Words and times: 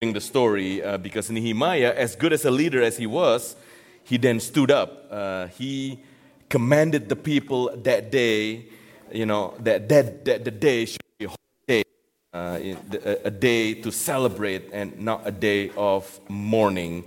the 0.00 0.18
story 0.18 0.82
uh, 0.82 0.96
because 0.96 1.30
Nehemiah, 1.30 1.92
as 1.94 2.16
good 2.16 2.32
as 2.32 2.46
a 2.46 2.50
leader 2.50 2.82
as 2.82 2.96
he 2.96 3.06
was, 3.06 3.54
he 4.02 4.16
then 4.16 4.40
stood 4.40 4.70
up. 4.70 5.06
Uh, 5.10 5.48
he 5.48 6.00
commanded 6.48 7.10
the 7.10 7.16
people 7.16 7.70
that 7.76 8.10
day, 8.10 8.64
you 9.12 9.26
know, 9.26 9.52
that, 9.60 9.90
that, 9.90 10.24
that 10.24 10.42
the 10.46 10.50
day 10.50 10.86
should 10.86 11.02
be 11.18 11.26
a 11.26 11.30
day, 11.68 11.84
uh, 12.32 12.58
a, 13.26 13.30
day 13.30 13.74
to 13.74 13.92
celebrate 13.92 14.70
and 14.72 14.98
not 14.98 15.20
a 15.26 15.30
day 15.30 15.70
of 15.76 16.18
mourning. 16.30 17.04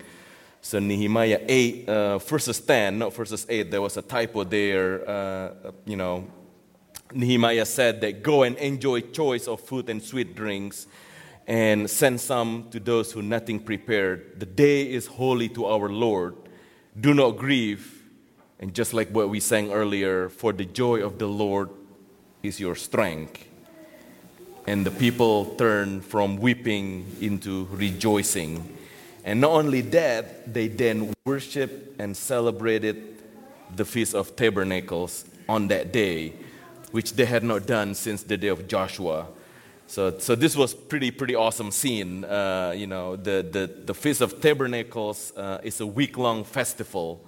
So 0.62 0.78
Nehemiah 0.78 1.42
8 1.48 1.90
uh, 1.90 2.18
verses 2.20 2.60
10, 2.60 3.00
not 3.00 3.12
verses 3.16 3.48
8, 3.50 3.72
there 3.72 3.82
was 3.82 3.98
a 3.98 4.04
typo 4.04 4.44
there. 4.44 5.10
Uh, 5.10 5.72
you 5.88 5.98
know, 5.98 6.28
Nehemiah 7.12 7.66
said 7.66 8.02
that 8.02 8.22
go 8.22 8.44
and 8.44 8.56
enjoy 8.58 9.02
choice 9.02 9.48
of 9.48 9.62
food 9.62 9.90
and 9.90 10.00
sweet 10.00 10.36
drinks 10.36 10.86
and 11.48 11.90
send 11.90 12.22
some 12.22 12.68
to 12.72 12.80
those 12.80 13.12
who 13.12 13.22
nothing 13.22 13.60
prepared. 13.60 14.40
The 14.40 14.46
day 14.46 14.90
is 14.90 15.08
holy 15.08 15.50
to 15.50 15.66
our 15.66 15.90
Lord. 15.90 16.36
Do 17.00 17.14
not 17.14 17.32
grieve. 17.32 18.04
And 18.60 18.74
just 18.74 18.94
like 18.94 19.10
what 19.10 19.30
we 19.30 19.40
sang 19.40 19.72
earlier, 19.72 20.30
for 20.30 20.54
the 20.54 20.66
joy 20.66 21.04
of 21.04 21.20
the 21.20 21.28
Lord 21.28 21.70
is 22.42 22.60
your 22.60 22.76
strength. 22.76 23.46
And 24.66 24.86
the 24.86 24.92
people 24.92 25.56
turned 25.56 26.06
from 26.06 26.38
weeping 26.38 27.06
into 27.20 27.68
rejoicing. 27.72 28.78
And 29.26 29.42
not 29.42 29.52
only 29.52 29.82
that, 29.82 30.54
they 30.54 30.70
then 30.70 31.14
worshiped 31.26 32.00
and 32.00 32.16
celebrated 32.16 33.22
the 33.76 33.84
Feast 33.84 34.16
of 34.16 34.36
Tabernacles 34.36 35.26
on 35.50 35.68
that 35.68 35.92
day, 35.92 36.34
which 36.92 37.14
they 37.14 37.26
had 37.26 37.44
not 37.44 37.66
done 37.66 37.96
since 37.96 38.24
the 38.24 38.38
day 38.38 38.48
of 38.48 38.68
Joshua. 38.68 39.28
So, 39.94 40.18
so 40.18 40.34
this 40.34 40.56
was 40.56 40.74
pretty, 40.74 41.12
pretty 41.12 41.36
awesome 41.36 41.70
scene. 41.70 42.26
Uh, 42.26 42.74
you 42.76 42.88
know, 42.88 43.16
the, 43.16 43.48
the, 43.48 43.70
the 43.86 43.94
Feast 43.94 44.22
of 44.22 44.42
Tabernacles 44.42 45.32
uh, 45.38 45.60
is 45.62 45.82
a 45.82 45.86
week-long 45.86 46.46
festival, 46.46 47.24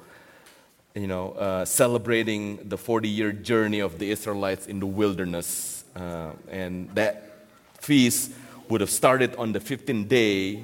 you 0.95 1.05
know, 1.05 1.33
uh, 1.33 1.63
celebrating 1.65 2.57
the 2.67 2.75
40-year 2.75 3.33
journey 3.33 3.81
of 3.81 3.99
the 3.99 4.09
Israelites 4.09 4.65
in 4.65 4.79
the 4.79 4.87
wilderness. 4.87 5.83
Uh, 5.95 6.31
and 6.49 6.89
that 6.95 7.45
feast 7.81 8.31
would 8.67 8.81
have 8.81 8.89
started 8.89 9.35
on 9.35 9.51
the 9.51 9.59
15th 9.59 10.07
day 10.07 10.63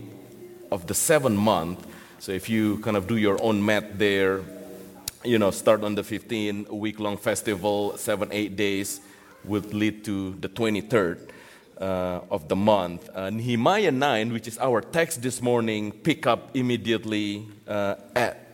of 0.72 0.88
the 0.88 0.96
seventh 0.96 1.38
month. 1.38 1.86
So 2.18 2.32
if 2.32 2.50
you 2.50 2.80
kind 2.80 2.98
of 2.98 3.06
do 3.06 3.18
your 3.18 3.40
own 3.44 3.64
math 3.64 4.00
there, 4.00 4.42
you 5.24 5.38
know, 5.38 5.52
start 5.52 5.84
on 5.84 5.94
the 5.94 6.04
15 6.04 6.66
week 6.72 7.00
long 7.00 7.18
festival, 7.18 7.96
seven, 7.96 8.30
eight 8.32 8.56
days 8.56 9.02
would 9.44 9.72
lead 9.72 10.04
to 10.06 10.32
the 10.40 10.50
23rd 10.50 11.28
uh, 11.82 12.22
of 12.30 12.48
the 12.48 12.56
month. 12.56 13.10
Uh, 13.14 13.30
Nehemiah 13.32 13.92
9, 13.92 14.32
which 14.32 14.48
is 14.48 14.60
our 14.60 14.82
text 14.82 15.22
this 15.22 15.42
morning, 15.42 15.92
pick 15.92 16.28
up 16.28 16.56
immediately 16.56 17.48
uh, 17.68 17.96
at 18.16 18.48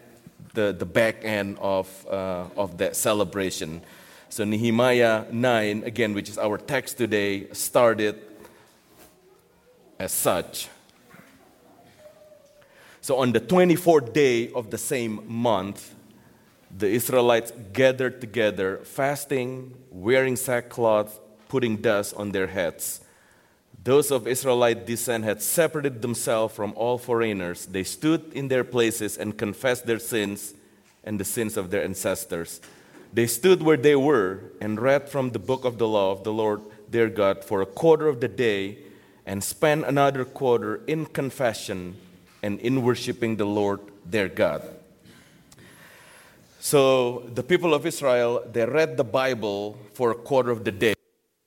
the, 0.54 0.72
the 0.72 0.86
back 0.86 1.24
end 1.24 1.58
of, 1.60 2.08
uh, 2.10 2.46
of 2.56 2.78
that 2.78 2.96
celebration. 2.96 3.82
So 4.30 4.46
Nehemiah 4.46 5.26
9, 5.30 5.84
again, 5.84 6.14
which 6.14 6.30
is 6.30 6.38
our 6.38 6.58
text 6.58 6.98
today, 6.98 7.52
started 7.52 8.20
as 10.00 10.12
such. 10.12 10.70
So 13.02 13.18
on 13.18 13.32
the 13.32 13.40
24th 13.40 14.14
day 14.14 14.52
of 14.52 14.70
the 14.70 14.78
same 14.78 15.22
month, 15.28 15.96
the 16.76 16.88
Israelites 16.88 17.52
gathered 17.74 18.20
together, 18.20 18.78
fasting, 18.84 19.74
wearing 19.90 20.36
sackcloth, 20.36 21.20
putting 21.48 21.78
dust 21.78 22.14
on 22.16 22.32
their 22.32 22.48
heads. 22.48 23.02
Those 23.84 24.12
of 24.12 24.28
Israelite 24.28 24.86
descent 24.86 25.24
had 25.24 25.42
separated 25.42 26.02
themselves 26.02 26.54
from 26.54 26.74
all 26.76 26.98
foreigners. 26.98 27.66
They 27.66 27.84
stood 27.84 28.34
in 28.34 28.48
their 28.48 28.64
places 28.64 29.18
and 29.18 29.38
confessed 29.38 29.86
their 29.86 30.00
sins 30.00 30.54
and 31.04 31.20
the 31.20 31.26
sins 31.26 31.58
of 31.58 31.72
their 31.72 31.84
ancestors. 31.84 32.60
They 33.14 33.28
stood 33.28 33.62
where 33.62 33.78
they 33.78 33.96
were 33.96 34.42
and 34.60 34.80
read 34.80 35.10
from 35.10 35.32
the 35.32 35.40
book 35.40 35.64
of 35.64 35.78
the 35.78 35.88
law 35.88 36.12
of 36.12 36.24
the 36.24 36.34
Lord 36.34 36.62
their 36.90 37.10
God 37.10 37.44
for 37.44 37.62
a 37.62 37.66
quarter 37.66 38.08
of 38.08 38.20
the 38.20 38.28
day 38.28 38.80
and 39.26 39.44
spent 39.44 39.86
another 39.86 40.24
quarter 40.26 40.82
in 40.88 41.06
confession 41.06 41.96
and 42.42 42.60
in 42.60 42.82
worshiping 42.82 43.36
the 43.36 43.46
Lord 43.46 43.80
their 44.06 44.30
God. 44.30 44.64
So 46.60 47.30
the 47.34 47.44
people 47.44 47.74
of 47.74 47.86
Israel, 47.86 48.44
they 48.52 48.66
read 48.66 48.98
the 48.98 49.04
Bible 49.04 49.78
for 49.94 50.12
a 50.12 50.16
quarter 50.16 50.52
of 50.52 50.64
the 50.64 50.72
day, 50.72 50.94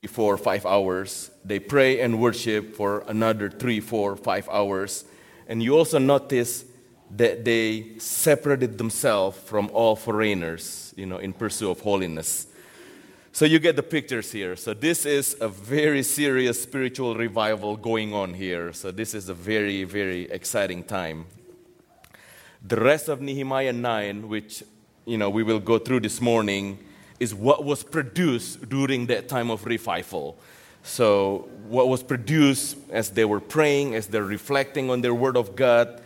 before 0.01 0.37
five 0.37 0.65
hours. 0.65 1.30
They 1.43 1.59
pray 1.59 2.01
and 2.01 2.19
worship 2.19 2.75
for 2.75 3.03
another 3.07 3.49
three, 3.49 3.79
four, 3.79 4.15
five 4.15 4.47
hours. 4.49 5.05
And 5.47 5.61
you 5.61 5.77
also 5.77 5.97
notice 5.97 6.65
that 7.15 7.43
they 7.43 7.97
separated 7.97 8.77
themselves 8.77 9.37
from 9.37 9.69
all 9.73 9.95
foreigners, 9.95 10.93
you 10.95 11.05
know, 11.05 11.17
in 11.17 11.33
pursuit 11.33 11.71
of 11.71 11.79
holiness. 11.81 12.47
So 13.33 13.45
you 13.45 13.59
get 13.59 13.75
the 13.75 13.83
pictures 13.83 14.31
here. 14.31 14.55
So 14.55 14.73
this 14.73 15.05
is 15.05 15.37
a 15.39 15.47
very 15.47 16.03
serious 16.03 16.61
spiritual 16.61 17.15
revival 17.15 17.77
going 17.77 18.13
on 18.13 18.33
here. 18.33 18.73
So 18.73 18.91
this 18.91 19.13
is 19.13 19.29
a 19.29 19.33
very, 19.33 19.83
very 19.85 20.29
exciting 20.29 20.83
time. 20.83 21.25
The 22.65 22.75
rest 22.75 23.07
of 23.07 23.21
Nehemiah 23.21 23.73
9, 23.73 24.27
which 24.27 24.63
you 25.05 25.17
know 25.17 25.29
we 25.29 25.43
will 25.43 25.59
go 25.59 25.79
through 25.79 26.01
this 26.01 26.21
morning, 26.21 26.77
is 27.19 27.33
what 27.33 27.63
was 27.63 27.83
produced 27.83 28.69
during 28.69 29.07
that 29.07 29.29
time 29.29 29.49
of 29.49 29.65
revival. 29.65 30.37
So 30.83 31.49
what 31.67 31.87
was 31.87 32.03
produced 32.03 32.77
as 32.89 33.11
they 33.11 33.25
were 33.25 33.39
praying, 33.39 33.95
as 33.95 34.07
they're 34.07 34.23
reflecting 34.23 34.89
on 34.89 35.01
their 35.01 35.13
word 35.13 35.37
of 35.37 35.55
God, 35.55 36.01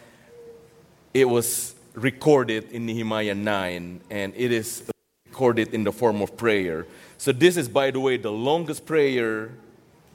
it 1.13 1.25
was 1.25 1.75
recorded 1.93 2.71
in 2.71 2.85
Nehemiah 2.85 3.33
9, 3.33 4.01
and 4.09 4.33
it 4.35 4.51
is 4.51 4.83
recorded 5.27 5.73
in 5.73 5.83
the 5.83 5.91
form 5.91 6.21
of 6.21 6.35
prayer. 6.37 6.85
So, 7.17 7.31
this 7.31 7.55
is, 7.57 7.69
by 7.69 7.91
the 7.91 7.99
way, 7.99 8.17
the 8.17 8.31
longest 8.31 8.85
prayer, 8.85 9.51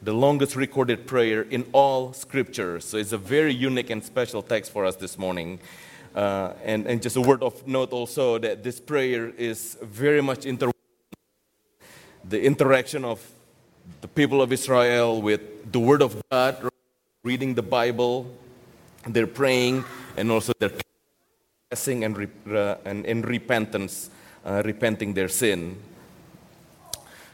the 0.03 0.13
longest 0.13 0.57
recorded 0.57 1.07
prayer 1.07 1.43
in 1.43 1.65
all 1.73 2.13
scripture. 2.13 2.81
So, 2.81 2.99
it's 2.99 3.13
a 3.13 3.19
very 3.19 3.55
unique 3.55 3.91
and 3.91 4.05
special 4.05 4.43
text 4.43 4.73
for 4.73 4.85
us 4.85 4.97
this 4.97 5.19
morning. 5.19 5.59
Uh, 6.15 6.53
and, 6.65 6.87
and 6.87 7.01
just 7.01 7.17
a 7.17 7.21
word 7.21 7.43
of 7.43 7.67
note 7.67 7.93
also 7.93 8.37
that 8.39 8.63
this 8.63 8.81
prayer 8.81 9.31
is 9.39 9.79
very 9.81 10.21
much 10.21 10.45
inter- 10.45 10.73
the 12.25 12.43
interaction 12.43 13.05
of 13.05 13.21
the 14.01 14.09
people 14.09 14.43
of 14.43 14.53
Israel 14.53 15.21
with 15.21 15.73
the 15.73 15.81
Word 15.81 16.03
of 16.03 16.21
God, 16.31 16.71
reading 17.23 17.55
the 17.55 17.63
Bible, 17.63 18.27
they're 19.07 19.27
praying, 19.27 19.85
and 20.17 20.31
also 20.31 20.53
they're 20.59 20.73
confessing 21.71 22.05
and, 22.05 22.29
uh, 22.49 22.77
and 22.85 23.07
in 23.07 23.23
repentance, 23.23 24.11
uh, 24.45 24.63
repenting 24.65 25.15
their 25.15 25.29
sin. 25.29 25.77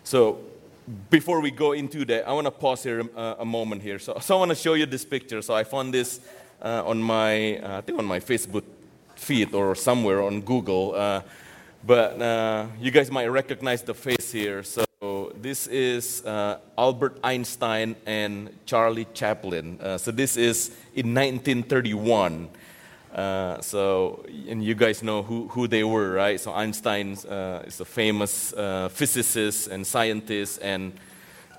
So 0.04 0.38
before 1.10 1.40
we 1.40 1.50
go 1.50 1.72
into 1.72 2.04
that, 2.06 2.28
I 2.28 2.32
want 2.32 2.46
to 2.46 2.50
pause 2.50 2.82
here 2.82 3.02
uh, 3.16 3.36
a 3.38 3.44
moment 3.44 3.82
here. 3.82 3.98
So, 3.98 4.18
so 4.20 4.36
I 4.36 4.38
want 4.38 4.50
to 4.50 4.54
show 4.54 4.74
you 4.74 4.86
this 4.86 5.04
picture. 5.04 5.42
So 5.42 5.54
I 5.54 5.64
found 5.64 5.92
this 5.92 6.20
uh, 6.62 6.82
on 6.86 7.02
my, 7.02 7.58
uh, 7.58 7.78
I 7.78 7.80
think 7.80 7.98
on 7.98 8.04
my 8.04 8.20
Facebook 8.20 8.64
feed 9.16 9.54
or 9.54 9.74
somewhere 9.74 10.22
on 10.22 10.40
Google. 10.40 10.94
Uh, 10.94 11.22
but 11.84 12.18
you 12.80 12.90
guys 12.90 13.10
might 13.10 13.26
recognize 13.26 13.82
the 13.82 13.94
face 13.94 14.32
here. 14.32 14.62
So 14.64 14.85
this 15.46 15.68
is 15.68 16.26
uh, 16.26 16.58
Albert 16.76 17.20
Einstein 17.22 17.94
and 18.04 18.50
Charlie 18.66 19.06
Chaplin. 19.14 19.78
so 19.96 20.10
this 20.10 20.36
is 20.36 20.70
in 20.92 21.14
1931. 21.14 22.48
Uh, 23.14 23.60
so, 23.60 24.26
and 24.48 24.64
you 24.64 24.74
guys 24.74 25.04
know 25.04 25.22
who, 25.22 25.46
who 25.46 25.68
they 25.68 25.84
were, 25.84 26.10
right? 26.10 26.40
So, 26.40 26.52
Einstein 26.52 27.16
uh, 27.28 27.62
is 27.64 27.78
a 27.78 27.84
famous 27.84 28.52
uh, 28.54 28.88
physicist 28.88 29.68
and 29.68 29.86
scientist, 29.86 30.58
and 30.62 30.92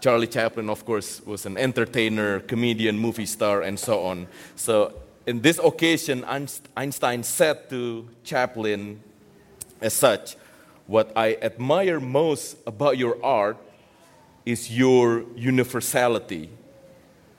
Charlie 0.02 0.28
Chaplin, 0.28 0.70
of 0.70 0.84
course, 0.84 1.26
was 1.26 1.46
an 1.46 1.58
entertainer, 1.58 2.42
comedian, 2.42 3.00
movie 3.00 3.26
star, 3.26 3.62
and 3.62 3.80
so 3.80 4.04
on. 4.04 4.28
So, 4.58 4.96
in 5.26 5.42
this 5.42 5.60
occasion, 5.64 6.26
Einstein 6.76 7.24
said 7.24 7.70
to 7.70 8.10
Chaplin 8.26 9.00
as 9.80 9.94
such, 9.94 10.36
What 10.88 11.14
I 11.16 11.38
admire 11.42 12.02
most 12.02 12.58
about 12.68 12.98
your 12.98 13.18
art 13.24 13.58
is 14.48 14.72
your 14.72 15.26
universality. 15.36 16.50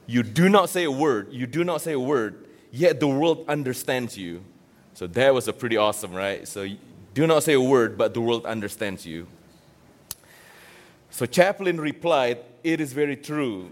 You 0.07 0.23
do 0.23 0.49
not 0.49 0.69
say 0.69 0.85
a 0.85 0.91
word, 0.91 1.33
you 1.33 1.47
do 1.47 1.65
not 1.65 1.81
say 1.81 1.93
a 1.93 2.01
word 2.01 2.45
yet 2.71 3.01
the 3.01 3.09
world 3.09 3.45
understands 3.49 4.17
you. 4.17 4.43
So 4.95 5.07
that 5.09 5.33
was 5.33 5.49
a 5.49 5.53
pretty 5.53 5.77
awesome, 5.77 6.13
right? 6.13 6.47
So 6.47 6.67
do 7.15 7.27
not 7.27 7.43
say 7.43 7.55
a 7.55 7.61
word, 7.61 7.97
but 7.97 8.15
the 8.15 8.21
world 8.21 8.47
understands 8.47 9.07
you. 9.07 9.27
So 11.11 11.27
Chaplin 11.27 11.81
replied, 11.81 12.39
It 12.63 12.81
is 12.81 12.93
very 12.93 13.17
true. 13.17 13.71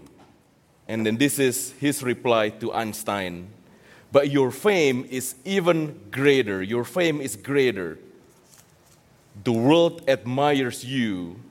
And 0.87 1.05
then 1.05 1.17
this 1.17 1.37
is 1.37 1.73
his 1.79 2.01
reply 2.01 2.49
to 2.49 2.73
Einstein. 2.73 3.49
But 4.11 4.31
your 4.31 4.51
fame 4.51 5.05
is 5.09 5.35
even 5.43 5.99
greater. 6.11 6.63
Your 6.63 6.85
fame 6.85 7.19
is 7.19 7.35
greater. 7.35 7.99
The 9.43 9.51
world 9.51 10.01
admires 10.07 10.85
you, 10.85 11.41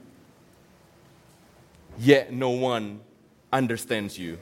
yet 1.99 2.33
no 2.33 2.51
one 2.51 3.01
understands 3.53 4.19
you. 4.19 4.39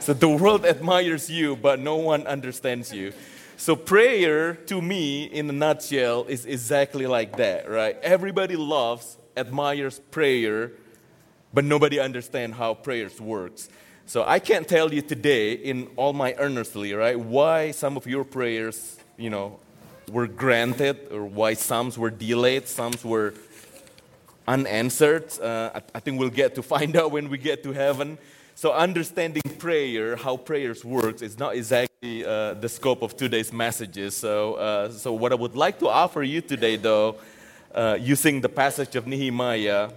So 0.00 0.14
the 0.14 0.28
world 0.28 0.64
admires 0.64 1.30
you, 1.30 1.56
but 1.56 1.78
no 1.78 1.96
one 1.96 2.26
understands 2.26 2.92
you. 2.92 3.12
So 3.56 3.76
prayer 3.76 4.54
to 4.54 4.80
me, 4.80 5.24
in 5.24 5.50
a 5.50 5.52
nutshell, 5.52 6.24
is 6.24 6.46
exactly 6.46 7.06
like 7.06 7.36
that, 7.36 7.68
right? 7.68 7.98
Everybody 8.02 8.56
loves, 8.56 9.18
admires 9.36 9.98
prayer, 10.10 10.72
but 11.52 11.64
nobody 11.64 12.00
understands 12.00 12.56
how 12.56 12.74
prayers 12.74 13.20
works. 13.20 13.68
So 14.06 14.24
I 14.26 14.38
can't 14.38 14.66
tell 14.66 14.92
you 14.92 15.02
today, 15.02 15.52
in 15.52 15.88
all 15.96 16.14
my 16.14 16.34
earnestly, 16.38 16.94
right, 16.94 17.20
why 17.20 17.72
some 17.72 17.96
of 17.96 18.06
your 18.06 18.24
prayers, 18.24 18.96
you 19.18 19.28
know, 19.30 19.60
were 20.10 20.26
granted, 20.26 21.08
or 21.12 21.24
why 21.24 21.54
some 21.54 21.90
were 21.96 22.10
delayed, 22.10 22.66
some 22.66 22.94
were 23.04 23.34
unanswered. 24.46 25.38
Uh, 25.40 25.80
I, 25.94 26.00
think 26.00 26.18
we'll 26.18 26.30
get 26.30 26.54
to 26.56 26.62
find 26.62 26.96
out 27.00 27.10
when 27.10 27.28
we 27.28 27.38
get 27.38 27.62
to 27.64 27.72
heaven. 27.72 28.18
So 28.54 28.72
understanding 28.72 29.42
prayer, 29.58 30.16
how 30.16 30.36
prayers 30.36 30.84
works, 30.84 31.22
is 31.22 31.38
not 31.38 31.54
exactly 31.54 32.24
uh, 32.24 32.54
the 32.54 32.68
scope 32.68 33.02
of 33.02 33.16
today's 33.16 33.52
messages. 33.52 34.16
So, 34.16 34.54
uh, 34.54 34.90
so 34.90 35.12
what 35.12 35.32
I 35.32 35.36
would 35.36 35.56
like 35.56 35.78
to 35.78 35.88
offer 35.88 36.22
you 36.22 36.40
today, 36.40 36.76
though, 36.76 37.16
uh, 37.74 37.96
using 38.00 38.40
the 38.40 38.48
passage 38.48 38.96
of 38.96 39.06
Nehemiah, 39.06 39.90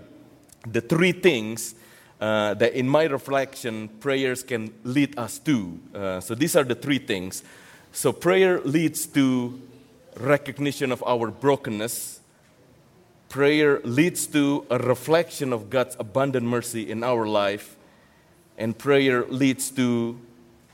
the 0.65 0.81
three 0.81 1.11
things 1.11 1.75
uh, 2.21 2.53
that 2.53 2.73
in 2.73 2.87
my 2.87 3.03
reflection 3.03 3.89
prayers 3.99 4.43
can 4.43 4.73
lead 4.83 5.19
us 5.19 5.39
to. 5.39 5.79
Uh, 5.93 6.19
so 6.21 6.33
these 6.35 6.55
are 6.55 6.63
the 6.63 6.75
three 6.75 6.99
things. 6.99 7.43
So 7.91 8.13
prayer 8.13 8.61
leads 8.61 9.05
to 9.07 9.59
recognition 10.17 10.91
of 10.91 11.03
our 11.05 11.31
brokenness. 11.31 12.21
Prayer 13.33 13.79
leads 13.79 14.27
to 14.27 14.63
a 14.69 14.77
reflection 14.77 15.53
of 15.53 15.71
God's 15.71 15.95
abundant 15.97 16.45
mercy 16.45 16.91
in 16.91 17.03
our 17.03 17.25
life 17.25 17.75
and 18.59 18.77
prayer 18.77 19.25
leads 19.25 19.71
to 19.71 20.19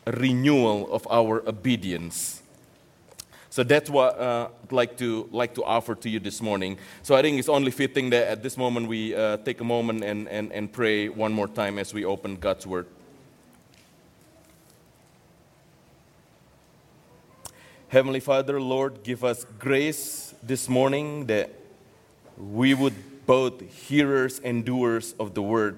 a 0.06 0.12
renewal 0.12 0.92
of 0.92 1.08
our 1.10 1.42
obedience. 1.48 2.44
So 3.50 3.64
that's 3.64 3.90
what 3.90 4.20
uh, 4.20 4.50
I'd 4.62 4.74
like 4.74 4.98
to, 4.98 5.30
like 5.32 5.54
to 5.56 5.64
offer 5.64 5.96
to 5.96 6.10
you 6.10 6.20
this 6.20 6.42
morning. 6.42 6.78
So 7.02 7.16
I 7.16 7.22
think 7.22 7.40
it's 7.40 7.48
only 7.48 7.72
fitting 7.72 8.10
that 8.10 8.28
at 8.28 8.44
this 8.44 8.58
moment 8.58 8.90
we 8.90 9.16
uh, 9.16 9.38
take 9.38 9.62
a 9.62 9.64
moment 9.64 10.04
and, 10.04 10.28
and, 10.28 10.52
and 10.52 10.70
pray 10.70 11.08
one 11.08 11.32
more 11.32 11.48
time 11.48 11.80
as 11.80 11.94
we 11.94 12.04
open 12.04 12.36
God's 12.36 12.68
Word. 12.68 12.88
Heavenly 17.88 18.20
Father, 18.20 18.60
Lord, 18.60 19.02
give 19.02 19.24
us 19.24 19.46
grace 19.60 20.36
this 20.44 20.68
morning 20.68 21.28
that 21.28 21.59
we 22.40 22.74
would 22.74 22.96
both 23.28 23.62
hearers 23.62 24.40
and 24.40 24.66
doers 24.66 25.14
of 25.20 25.36
the 25.36 25.42
Word 25.42 25.78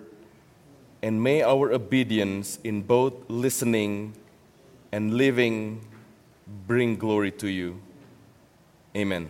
and 1.02 1.22
may 1.22 1.42
our 1.42 1.74
obedience 1.74 2.60
in 2.64 2.84
both 2.84 3.14
listening 3.28 4.14
and 4.92 5.16
living 5.16 5.82
bring 6.68 6.96
glory 6.96 7.32
to 7.32 7.48
you. 7.48 7.82
Amen. 8.96 9.30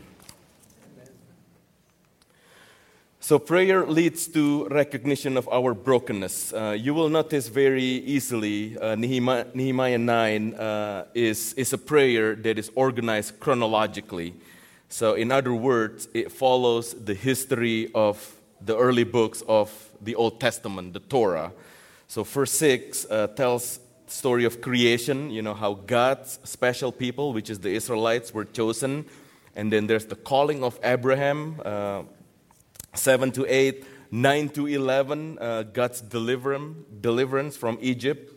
So, 3.19 3.37
prayer 3.37 3.85
leads 3.85 4.27
to 4.29 4.67
recognition 4.67 5.37
of 5.37 5.47
our 5.47 5.73
brokenness. 5.73 6.53
Uh, 6.53 6.75
you 6.77 6.93
will 6.93 7.07
notice 7.07 7.47
very 7.47 7.83
easily 7.83 8.77
uh, 8.79 8.95
Nehemiah, 8.95 9.45
Nehemiah 9.53 9.99
9 9.99 10.55
uh, 10.55 11.05
is, 11.13 11.53
is 11.53 11.71
a 11.71 11.77
prayer 11.77 12.35
that 12.35 12.57
is 12.57 12.71
organized 12.75 13.39
chronologically. 13.39 14.33
So, 14.91 15.13
in 15.13 15.31
other 15.31 15.53
words, 15.53 16.09
it 16.13 16.33
follows 16.33 16.93
the 16.93 17.13
history 17.13 17.89
of 17.95 18.35
the 18.59 18.77
early 18.77 19.05
books 19.05 19.41
of 19.47 19.71
the 20.01 20.15
Old 20.15 20.41
Testament, 20.41 20.91
the 20.91 20.99
Torah. 20.99 21.53
So 22.07 22.25
verse 22.25 22.51
6 22.51 23.05
uh, 23.09 23.27
tells 23.27 23.79
story 24.07 24.43
of 24.43 24.59
creation, 24.59 25.31
you 25.31 25.41
know, 25.41 25.53
how 25.53 25.75
God's 25.75 26.39
special 26.43 26.91
people, 26.91 27.31
which 27.31 27.49
is 27.49 27.59
the 27.59 27.69
Israelites, 27.69 28.33
were 28.33 28.43
chosen. 28.43 29.05
And 29.55 29.71
then 29.71 29.87
there's 29.87 30.07
the 30.07 30.17
calling 30.17 30.61
of 30.61 30.77
Abraham, 30.83 31.61
uh, 31.63 32.03
7 32.93 33.31
to 33.31 33.45
8, 33.47 33.85
9 34.11 34.49
to 34.49 34.67
11, 34.67 35.39
uh, 35.39 35.63
God's 35.63 36.01
deliverance 36.01 37.55
from 37.55 37.77
Egypt, 37.79 38.33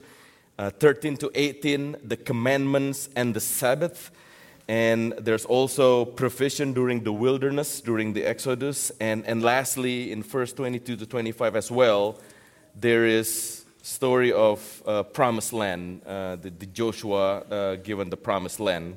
uh, 0.57 0.71
13 0.71 1.17
to 1.17 1.33
18, 1.35 1.97
the 2.05 2.17
commandments 2.17 3.09
and 3.17 3.35
the 3.35 3.41
Sabbath. 3.41 4.13
And 4.67 5.13
there's 5.19 5.45
also 5.45 6.07
provision 6.07 6.73
during 6.73 7.05
the 7.05 7.13
wilderness, 7.13 7.81
during 7.81 8.15
the 8.15 8.25
Exodus. 8.25 8.91
And, 8.99 9.27
and 9.27 9.43
lastly, 9.43 10.11
in 10.11 10.23
verse 10.23 10.53
22 10.53 10.97
to 10.97 11.07
25 11.07 11.57
as 11.57 11.71
well, 11.71 12.19
there 12.75 13.07
is 13.07 13.65
story 13.83 14.33
of 14.33 14.83
uh, 14.87 15.03
promised 15.03 15.53
land, 15.53 16.01
uh, 16.07 16.37
the, 16.37 16.49
the, 16.49 16.67
Joshua 16.67 17.41
uh, 17.41 17.77
given 17.77 18.09
the 18.09 18.17
promised 18.17 18.59
land. 18.59 18.97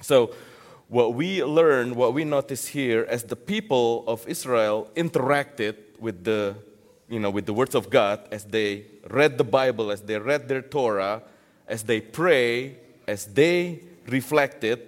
So, 0.00 0.32
what 0.88 1.14
we 1.14 1.42
learn, 1.42 1.96
what 1.96 2.14
we 2.14 2.22
notice 2.22 2.68
here, 2.68 3.04
as 3.08 3.24
the 3.24 3.34
people 3.34 4.04
of 4.06 4.26
Israel 4.28 4.88
interacted 4.94 5.74
with 5.98 6.22
the, 6.22 6.54
you 7.08 7.18
know, 7.18 7.30
with 7.30 7.46
the 7.46 7.52
words 7.52 7.74
of 7.74 7.90
God, 7.90 8.20
as 8.30 8.44
they 8.44 8.84
read 9.10 9.36
the 9.36 9.44
Bible, 9.44 9.90
as 9.90 10.02
they 10.02 10.16
read 10.16 10.46
their 10.46 10.62
Torah, 10.62 11.22
as 11.66 11.82
they 11.82 12.00
pray, 12.00 12.76
as 13.08 13.26
they 13.26 13.80
reflected, 14.08 14.80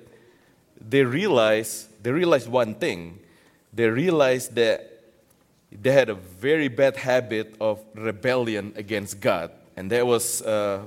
they 0.80 1.04
realized, 1.04 2.02
they 2.02 2.12
realized 2.12 2.48
one 2.48 2.74
thing. 2.74 3.18
They 3.72 3.88
realized 3.88 4.54
that 4.54 5.02
they 5.70 5.92
had 5.92 6.08
a 6.08 6.14
very 6.14 6.68
bad 6.68 6.96
habit 6.96 7.54
of 7.60 7.80
rebellion 7.94 8.72
against 8.76 9.20
God, 9.20 9.50
and 9.76 9.90
that 9.90 10.06
was 10.06 10.42
uh, 10.42 10.82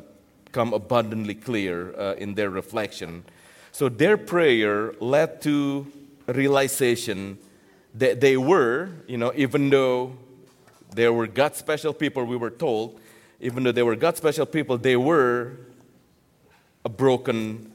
come 0.52 0.74
abundantly 0.74 1.36
clear 1.36 1.94
uh, 1.98 2.16
in 2.16 2.34
their 2.34 2.50
reflection. 2.50 3.24
So 3.72 3.90
their 3.90 4.18
prayer 4.18 4.94
led 5.00 5.42
to 5.44 5.88
realization 6.28 7.38
that 7.96 8.22
they 8.22 8.38
were, 8.38 8.90
you 9.08 9.18
know, 9.18 9.32
even 9.36 9.70
though 9.70 10.18
they 10.94 11.08
were 11.10 11.28
God's 11.28 11.58
special 11.58 11.94
people, 11.94 12.26
we 12.26 12.36
were 12.36 12.50
told, 12.50 13.00
even 13.40 13.64
though 13.64 13.72
they 13.72 13.84
were 13.84 13.96
God's 13.96 14.18
special 14.18 14.46
people, 14.46 14.78
they 14.78 14.96
were 14.96 15.54
a 16.84 16.90
broken, 16.90 17.71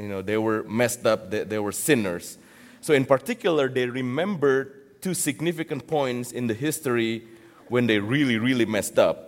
you 0.00 0.08
know, 0.08 0.22
they 0.22 0.38
were 0.38 0.62
messed 0.64 1.06
up, 1.06 1.30
they, 1.30 1.44
they 1.44 1.58
were 1.58 1.72
sinners. 1.72 2.38
So 2.80 2.94
in 2.94 3.04
particular, 3.04 3.68
they 3.68 3.86
remembered 3.86 5.00
two 5.02 5.14
significant 5.14 5.86
points 5.86 6.32
in 6.32 6.46
the 6.46 6.54
history 6.54 7.26
when 7.68 7.86
they 7.86 7.98
really, 7.98 8.38
really 8.38 8.66
messed 8.66 8.98
up. 8.98 9.26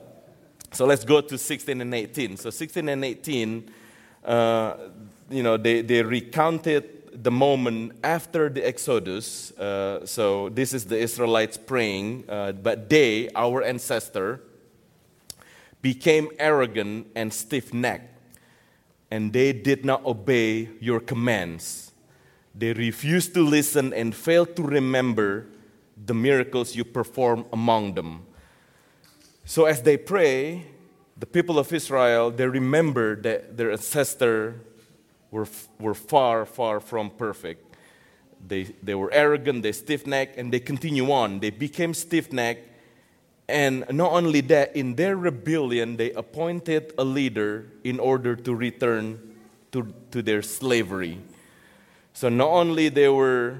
So 0.72 0.86
let's 0.86 1.04
go 1.04 1.20
to 1.20 1.36
16 1.36 1.80
and 1.80 1.94
18. 1.94 2.36
So 2.38 2.50
16 2.50 2.88
and 2.88 3.04
18, 3.04 3.70
uh, 4.24 4.76
you 5.30 5.42
know, 5.42 5.56
they, 5.56 5.82
they 5.82 6.02
recounted 6.02 7.22
the 7.22 7.30
moment 7.30 7.92
after 8.02 8.48
the 8.48 8.66
Exodus. 8.66 9.52
Uh, 9.52 10.06
so 10.06 10.48
this 10.48 10.72
is 10.72 10.86
the 10.86 10.98
Israelites 10.98 11.58
praying, 11.58 12.24
uh, 12.28 12.52
but 12.52 12.88
they, 12.88 13.28
our 13.34 13.62
ancestor, 13.62 14.40
became 15.82 16.28
arrogant 16.38 17.08
and 17.14 17.32
stiff 17.32 17.74
necked, 17.74 18.16
and 19.12 19.30
they 19.30 19.52
did 19.52 19.84
not 19.84 20.02
obey 20.06 20.70
your 20.80 20.98
commands. 20.98 21.92
They 22.54 22.72
refused 22.72 23.34
to 23.34 23.44
listen 23.44 23.92
and 23.92 24.14
failed 24.14 24.56
to 24.56 24.62
remember 24.62 25.48
the 26.02 26.14
miracles 26.14 26.74
you 26.74 26.82
perform 26.82 27.44
among 27.52 27.92
them. 27.92 28.24
So 29.44 29.66
as 29.66 29.82
they 29.82 29.98
pray, 29.98 30.64
the 31.18 31.26
people 31.26 31.58
of 31.58 31.70
Israel, 31.74 32.30
they 32.30 32.46
remember 32.46 33.16
that 33.16 33.54
their 33.54 33.72
ancestors 33.72 34.54
were, 35.30 35.48
were 35.78 35.94
far, 35.94 36.46
far 36.46 36.80
from 36.80 37.10
perfect. 37.10 37.76
They, 38.48 38.62
they 38.82 38.94
were 38.94 39.12
arrogant, 39.12 39.62
they 39.62 39.72
stiff 39.72 40.06
necked, 40.06 40.38
and 40.38 40.50
they 40.50 40.60
continue 40.60 41.12
on. 41.12 41.40
They 41.40 41.50
became 41.50 41.92
stiff 41.92 42.32
necked. 42.32 42.66
And 43.48 43.84
not 43.90 44.12
only 44.12 44.40
that, 44.42 44.74
in 44.76 44.94
their 44.94 45.16
rebellion, 45.16 45.96
they 45.96 46.12
appointed 46.12 46.92
a 46.96 47.04
leader 47.04 47.66
in 47.84 48.00
order 48.00 48.36
to 48.36 48.54
return 48.54 49.36
to, 49.72 49.92
to 50.10 50.22
their 50.22 50.42
slavery. 50.42 51.18
So 52.12 52.28
not 52.28 52.48
only 52.48 52.88
they 52.88 53.08
were 53.08 53.58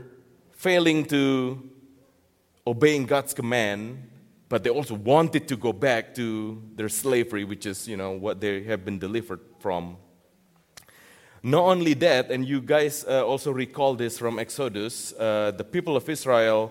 failing 0.53 1.05
to 1.07 1.69
obeying 2.67 3.07
God's 3.07 3.35
command, 3.35 4.09
but 4.49 4.63
they 4.63 4.71
also 4.71 4.95
wanted 4.95 5.49
to 5.49 5.57
go 5.57 5.73
back 5.73 6.15
to 6.15 6.63
their 6.77 6.89
slavery, 6.89 7.45
which 7.45 7.67
is, 7.67 7.89
you 7.89 7.97
know, 7.97 8.13
what 8.13 8.41
they 8.41 8.63
have 8.65 8.85
been 8.85 8.99
delivered 8.99 9.41
from. 9.59 9.97
Not 11.43 11.65
only 11.65 11.95
that, 11.95 12.31
and 12.31 12.47
you 12.47 12.61
guys 12.61 13.05
uh, 13.09 13.27
also 13.27 13.51
recall 13.51 13.95
this 13.95 14.19
from 14.19 14.39
Exodus, 14.39 15.13
uh, 15.15 15.53
the 15.57 15.65
people 15.65 15.97
of 15.97 16.09
Israel, 16.09 16.71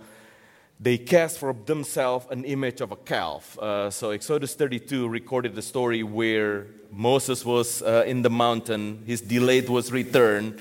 they 0.81 0.97
cast 0.97 1.37
for 1.37 1.53
themselves 1.53 2.25
an 2.31 2.43
image 2.43 2.81
of 2.81 2.91
a 2.91 2.95
calf. 2.95 3.57
Uh, 3.59 3.91
so 3.91 4.09
Exodus 4.09 4.55
32 4.55 5.07
recorded 5.07 5.53
the 5.53 5.61
story 5.61 6.01
where 6.01 6.65
Moses 6.91 7.45
was 7.45 7.83
uh, 7.83 8.03
in 8.07 8.23
the 8.23 8.31
mountain, 8.31 9.03
his 9.05 9.21
delayed 9.21 9.69
was 9.69 9.91
returned. 9.91 10.59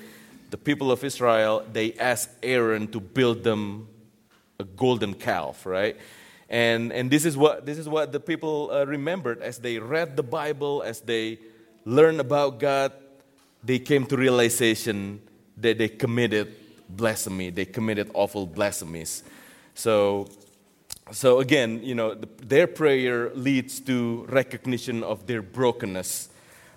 The 0.51 0.59
people 0.59 0.93
of 0.93 1.03
Israel, 1.05 1.65
they 1.73 1.95
asked 1.95 2.29
Aaron 2.43 2.89
to 2.89 3.01
build 3.01 3.45
them 3.45 3.89
a 4.59 4.65
golden 4.65 5.15
calf, 5.15 5.65
right? 5.65 5.97
And, 6.51 6.93
and 6.93 7.11
this, 7.11 7.25
is 7.25 7.35
what, 7.37 7.65
this 7.65 7.79
is 7.79 7.89
what 7.89 8.13
the 8.13 8.21
people 8.21 8.71
uh, 8.71 8.85
remembered 8.85 9.41
as 9.41 9.59
they 9.59 9.79
read 9.79 10.17
the 10.17 10.23
Bible, 10.23 10.83
as 10.83 11.01
they 11.01 11.39
learned 11.87 12.21
about 12.21 12.59
God, 12.59 12.93
they 13.65 13.79
came 13.79 14.05
to 14.07 14.17
realization 14.17 15.23
that 15.57 15.79
they 15.79 15.89
committed 15.89 16.55
blasphemy. 16.91 17.49
They 17.51 17.65
committed 17.65 18.11
awful 18.13 18.47
blasphemies. 18.47 19.23
So, 19.81 20.29
so 21.11 21.41
again, 21.41 21.81
you 21.83 21.95
know, 21.95 22.13
the, 22.13 22.29
their 22.45 22.67
prayer 22.67 23.31
leads 23.35 23.81
to 23.81 24.27
recognition 24.29 25.03
of 25.03 25.27
their 25.27 25.41
brokenness. 25.41 26.29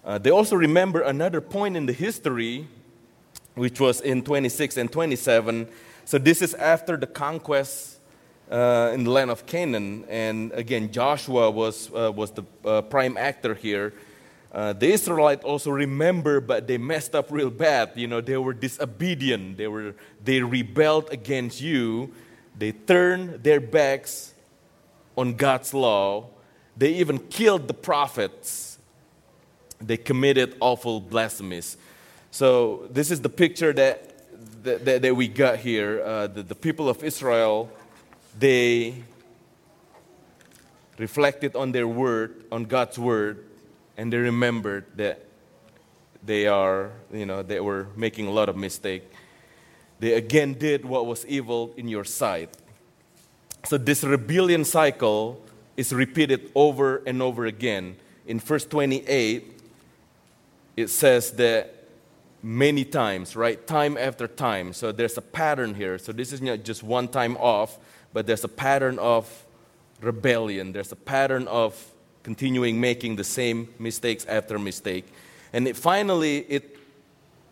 Uh, 0.06 0.20
they 0.20 0.30
also 0.30 0.56
remember 0.56 1.02
another 1.02 1.42
point 1.42 1.76
in 1.76 1.86
the 1.86 1.92
history, 1.92 2.66
which 3.56 3.82
was 3.82 4.00
in 4.00 4.22
26 4.24 4.78
and 4.78 4.90
27. 4.90 5.68
So 6.06 6.18
this 6.18 6.42
is 6.42 6.54
after 6.54 6.96
the 6.96 7.06
conquest 7.06 8.00
uh, 8.50 8.92
in 8.94 9.04
the 9.04 9.12
land 9.12 9.32
of 9.32 9.46
Canaan, 9.46 10.06
and 10.08 10.54
again, 10.54 10.90
Joshua 10.90 11.52
was 11.52 11.92
uh, 11.94 12.10
was 12.10 12.32
the 12.32 12.44
uh, 12.64 12.84
prime 12.84 13.18
actor 13.18 13.54
here. 13.54 13.94
Uh, 14.54 14.72
the 14.72 14.88
Israelites 14.88 15.44
also 15.44 15.72
remember, 15.72 16.40
but 16.40 16.68
they 16.68 16.78
messed 16.78 17.16
up 17.16 17.32
real 17.32 17.50
bad. 17.50 17.92
You 17.96 18.08
know, 18.08 18.22
they 18.22 18.38
were 18.38 18.54
disobedient. 18.54 19.58
They 19.58 19.68
were 19.68 19.94
they 20.24 20.42
rebelled 20.42 21.10
against 21.12 21.60
you. 21.60 22.14
They 22.58 22.72
turned 22.72 23.44
their 23.44 23.60
backs 23.60 24.34
on 25.18 25.36
God's 25.36 25.74
law. 25.74 26.28
They 26.78 26.94
even 26.96 27.20
killed 27.20 27.68
the 27.68 27.74
prophets. 27.74 28.78
They 29.82 29.98
committed 29.98 30.56
awful 30.60 31.02
blasphemies. 31.02 31.78
So 32.32 32.88
this 32.92 33.12
is 33.12 33.22
the 33.22 33.30
picture 33.30 33.74
that 33.74 34.14
that, 34.64 35.02
that, 35.02 35.16
we 35.16 35.28
got 35.28 35.60
here. 35.60 36.02
Uh, 36.02 36.28
the, 36.28 36.44
the 36.44 36.56
people 36.56 36.88
of 36.90 37.04
Israel, 37.04 37.70
they 38.38 39.04
reflected 40.98 41.56
on 41.56 41.72
their 41.72 41.88
word, 41.88 42.46
on 42.52 42.64
God's 42.64 42.98
word, 42.98 43.46
and 43.98 44.12
they 44.12 44.18
remembered 44.18 44.86
that 44.96 45.26
they 46.24 46.48
are, 46.48 46.92
you 47.12 47.26
know, 47.26 47.44
they 47.44 47.60
were 47.60 47.88
making 47.96 48.28
a 48.28 48.32
lot 48.32 48.48
of 48.48 48.56
mistake. 48.56 49.04
They 50.00 50.14
again 50.14 50.54
did 50.54 50.86
what 50.86 51.06
was 51.06 51.26
evil 51.26 51.74
in 51.78 51.88
your 51.88 52.04
sight. 52.04 52.50
So 53.66 53.78
this 53.78 54.04
rebellion 54.04 54.66
cycle 54.66 55.42
is 55.78 55.94
repeated 55.94 56.52
over 56.56 56.98
and 57.06 57.22
over 57.22 57.46
again. 57.46 57.96
In 58.28 58.40
verse 58.40 58.66
28, 58.66 59.62
it 60.76 60.88
says 60.90 61.32
that 61.34 61.74
many 62.42 62.84
times, 62.84 63.36
right? 63.36 63.66
Time 63.66 63.98
after 63.98 64.28
time. 64.28 64.74
So 64.74 64.92
there's 64.92 65.18
a 65.18 65.22
pattern 65.22 65.74
here. 65.76 65.98
So 65.98 66.12
this 66.12 66.34
is 66.34 66.42
not 66.42 66.64
just 66.64 66.84
one 66.84 67.08
time 67.08 67.38
off, 67.38 67.80
but 68.12 68.28
there's 68.28 68.44
a 68.44 68.50
pattern 68.50 69.00
of 69.00 69.46
rebellion. 70.02 70.74
There's 70.74 70.92
a 70.92 70.98
pattern 70.98 71.48
of 71.48 71.92
continuing 72.24 72.80
making 72.80 73.16
the 73.16 73.24
same 73.24 73.74
mistakes 73.80 74.26
after 74.26 74.60
mistake. 74.60 75.06
And 75.54 75.68
it 75.68 75.78
finally, 75.78 76.40
it, 76.50 76.78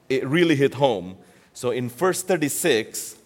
it 0.10 0.26
really 0.28 0.56
hit 0.56 0.74
home. 0.74 1.18
So 1.54 1.72
in 1.72 1.90
verse 1.90 2.24
36, 2.24 3.18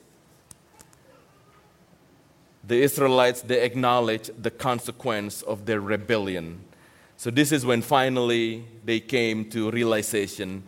the 2.68 2.82
Israelites, 2.82 3.42
they 3.42 3.62
acknowledge 3.62 4.32
the 4.38 4.52
consequence 4.52 5.42
of 5.44 5.66
their 5.66 5.80
rebellion. 5.80 6.62
So 7.18 7.30
this 7.30 7.52
is 7.52 7.66
when 7.66 7.82
finally 7.82 8.66
they 8.84 9.00
came 9.00 9.50
to 9.52 9.72
realization. 9.72 10.64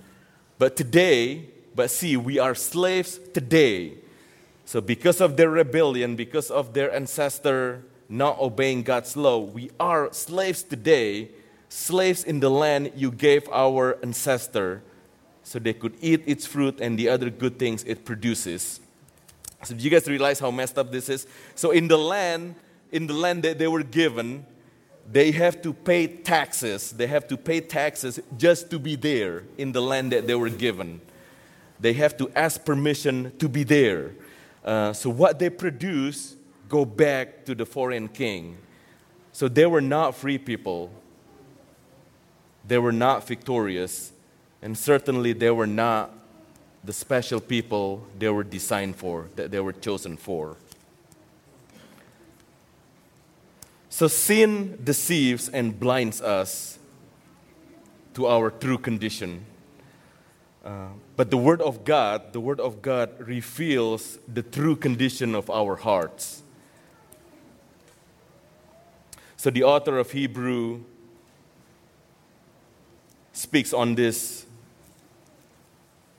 But 0.60 0.76
today, 0.76 1.50
but 1.76 1.90
see, 1.90 2.16
we 2.18 2.40
are 2.40 2.56
slaves 2.56 3.20
today. 3.34 3.94
So 4.66 4.82
because 4.82 5.22
of 5.22 5.38
their 5.38 5.50
rebellion, 5.50 6.16
because 6.16 6.52
of 6.52 6.74
their 6.74 6.94
ancestor 6.94 7.84
not 8.10 8.40
obeying 8.40 8.84
God's 8.84 9.18
law. 9.18 9.40
We 9.40 9.72
are 9.80 10.12
slaves 10.14 10.64
today, 10.64 11.30
slaves 11.70 12.24
in 12.24 12.40
the 12.40 12.50
land 12.50 12.92
you 12.96 13.12
gave 13.12 13.48
our 13.50 13.98
ancestor 14.02 14.82
so 15.48 15.60
they 15.60 15.72
could 15.72 15.96
eat 16.02 16.24
its 16.26 16.46
fruit 16.46 16.82
and 16.82 17.00
the 17.00 17.08
other 17.08 17.30
good 17.30 17.58
things 17.58 17.82
it 17.86 18.04
produces. 18.04 18.82
So 19.64 19.74
do 19.74 19.82
you 19.82 19.90
guys 19.90 20.06
realize 20.06 20.40
how 20.40 20.52
messed 20.52 20.78
up 20.78 20.92
this 20.92 21.08
is? 21.08 21.26
So 21.56 21.72
in 21.72 21.88
the 21.88 21.98
land, 21.98 22.56
in 22.92 23.08
the 23.08 23.14
land 23.14 23.44
that 23.44 23.58
they 23.58 23.70
were 23.70 23.84
given, 23.84 24.46
they 25.10 25.32
have 25.32 25.62
to 25.62 25.72
pay 25.72 26.06
taxes. 26.08 26.92
They 26.92 27.08
have 27.08 27.30
to 27.30 27.38
pay 27.38 27.62
taxes 27.62 28.20
just 28.38 28.70
to 28.72 28.78
be 28.78 28.98
there 28.98 29.46
in 29.58 29.72
the 29.72 29.82
land 29.82 30.12
that 30.12 30.28
they 30.28 30.36
were 30.36 30.50
given. 30.50 31.00
They 31.80 31.94
have 31.94 32.18
to 32.18 32.30
ask 32.36 32.66
permission 32.66 33.32
to 33.40 33.48
be 33.48 33.64
there. 33.64 34.16
Uh, 34.66 34.92
so 34.92 35.10
what 35.10 35.40
they 35.40 35.50
produce 35.50 36.36
go 36.68 36.84
back 36.84 37.46
to 37.46 37.56
the 37.56 37.66
foreign 37.66 38.10
king. 38.10 38.58
So 39.32 39.48
they 39.48 39.66
were 39.66 39.80
not 39.80 40.14
free 40.14 40.40
people. 40.40 40.92
They 42.68 42.80
were 42.80 42.92
not 42.92 43.26
victorious. 43.26 44.12
And 44.62 44.78
certainly 44.78 45.34
they 45.34 45.52
were 45.52 45.68
not 45.68 46.14
the 46.84 46.94
special 46.94 47.40
people 47.40 48.06
they 48.18 48.30
were 48.30 48.44
designed 48.44 48.96
for, 48.96 49.28
that 49.36 49.52
they 49.52 49.60
were 49.60 49.74
chosen 49.74 50.18
for. 50.18 50.56
So 53.90 54.08
sin 54.08 54.80
deceives 54.84 55.50
and 55.50 55.80
blinds 55.80 56.22
us 56.22 56.80
to 58.14 58.28
our 58.28 58.50
true 58.50 58.78
condition. 58.78 59.46
Uh, 60.66 60.88
but 61.16 61.30
the 61.30 61.38
Word 61.38 61.62
of 61.62 61.84
God, 61.86 62.34
the 62.34 62.40
Word 62.40 62.60
of 62.60 62.82
God 62.82 63.10
reveals 63.20 64.20
the 64.28 64.42
true 64.42 64.76
condition 64.76 65.36
of 65.36 65.50
our 65.50 65.76
hearts. 65.76 66.42
So 69.36 69.50
the 69.50 69.64
author 69.64 70.00
of 70.00 70.12
Hebrew 70.12 70.82
speaks 73.34 73.72
on 73.72 73.96
this 73.96 74.47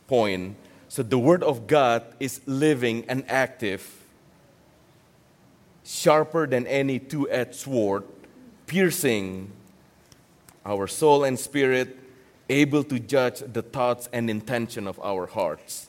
point. 0.08 0.56
So 0.88 1.04
the 1.04 1.18
Word 1.18 1.44
of 1.44 1.68
God 1.68 2.02
is 2.18 2.40
living 2.46 3.04
and 3.08 3.22
active, 3.28 4.04
sharper 5.84 6.48
than 6.48 6.66
any 6.66 6.98
two 6.98 7.30
edged 7.30 7.54
sword, 7.54 8.02
piercing 8.66 9.52
our 10.66 10.88
soul 10.88 11.22
and 11.22 11.38
spirit, 11.38 11.96
able 12.48 12.82
to 12.82 12.98
judge 12.98 13.40
the 13.40 13.62
thoughts 13.62 14.08
and 14.12 14.28
intention 14.28 14.88
of 14.88 14.98
our 15.00 15.26
hearts 15.26 15.88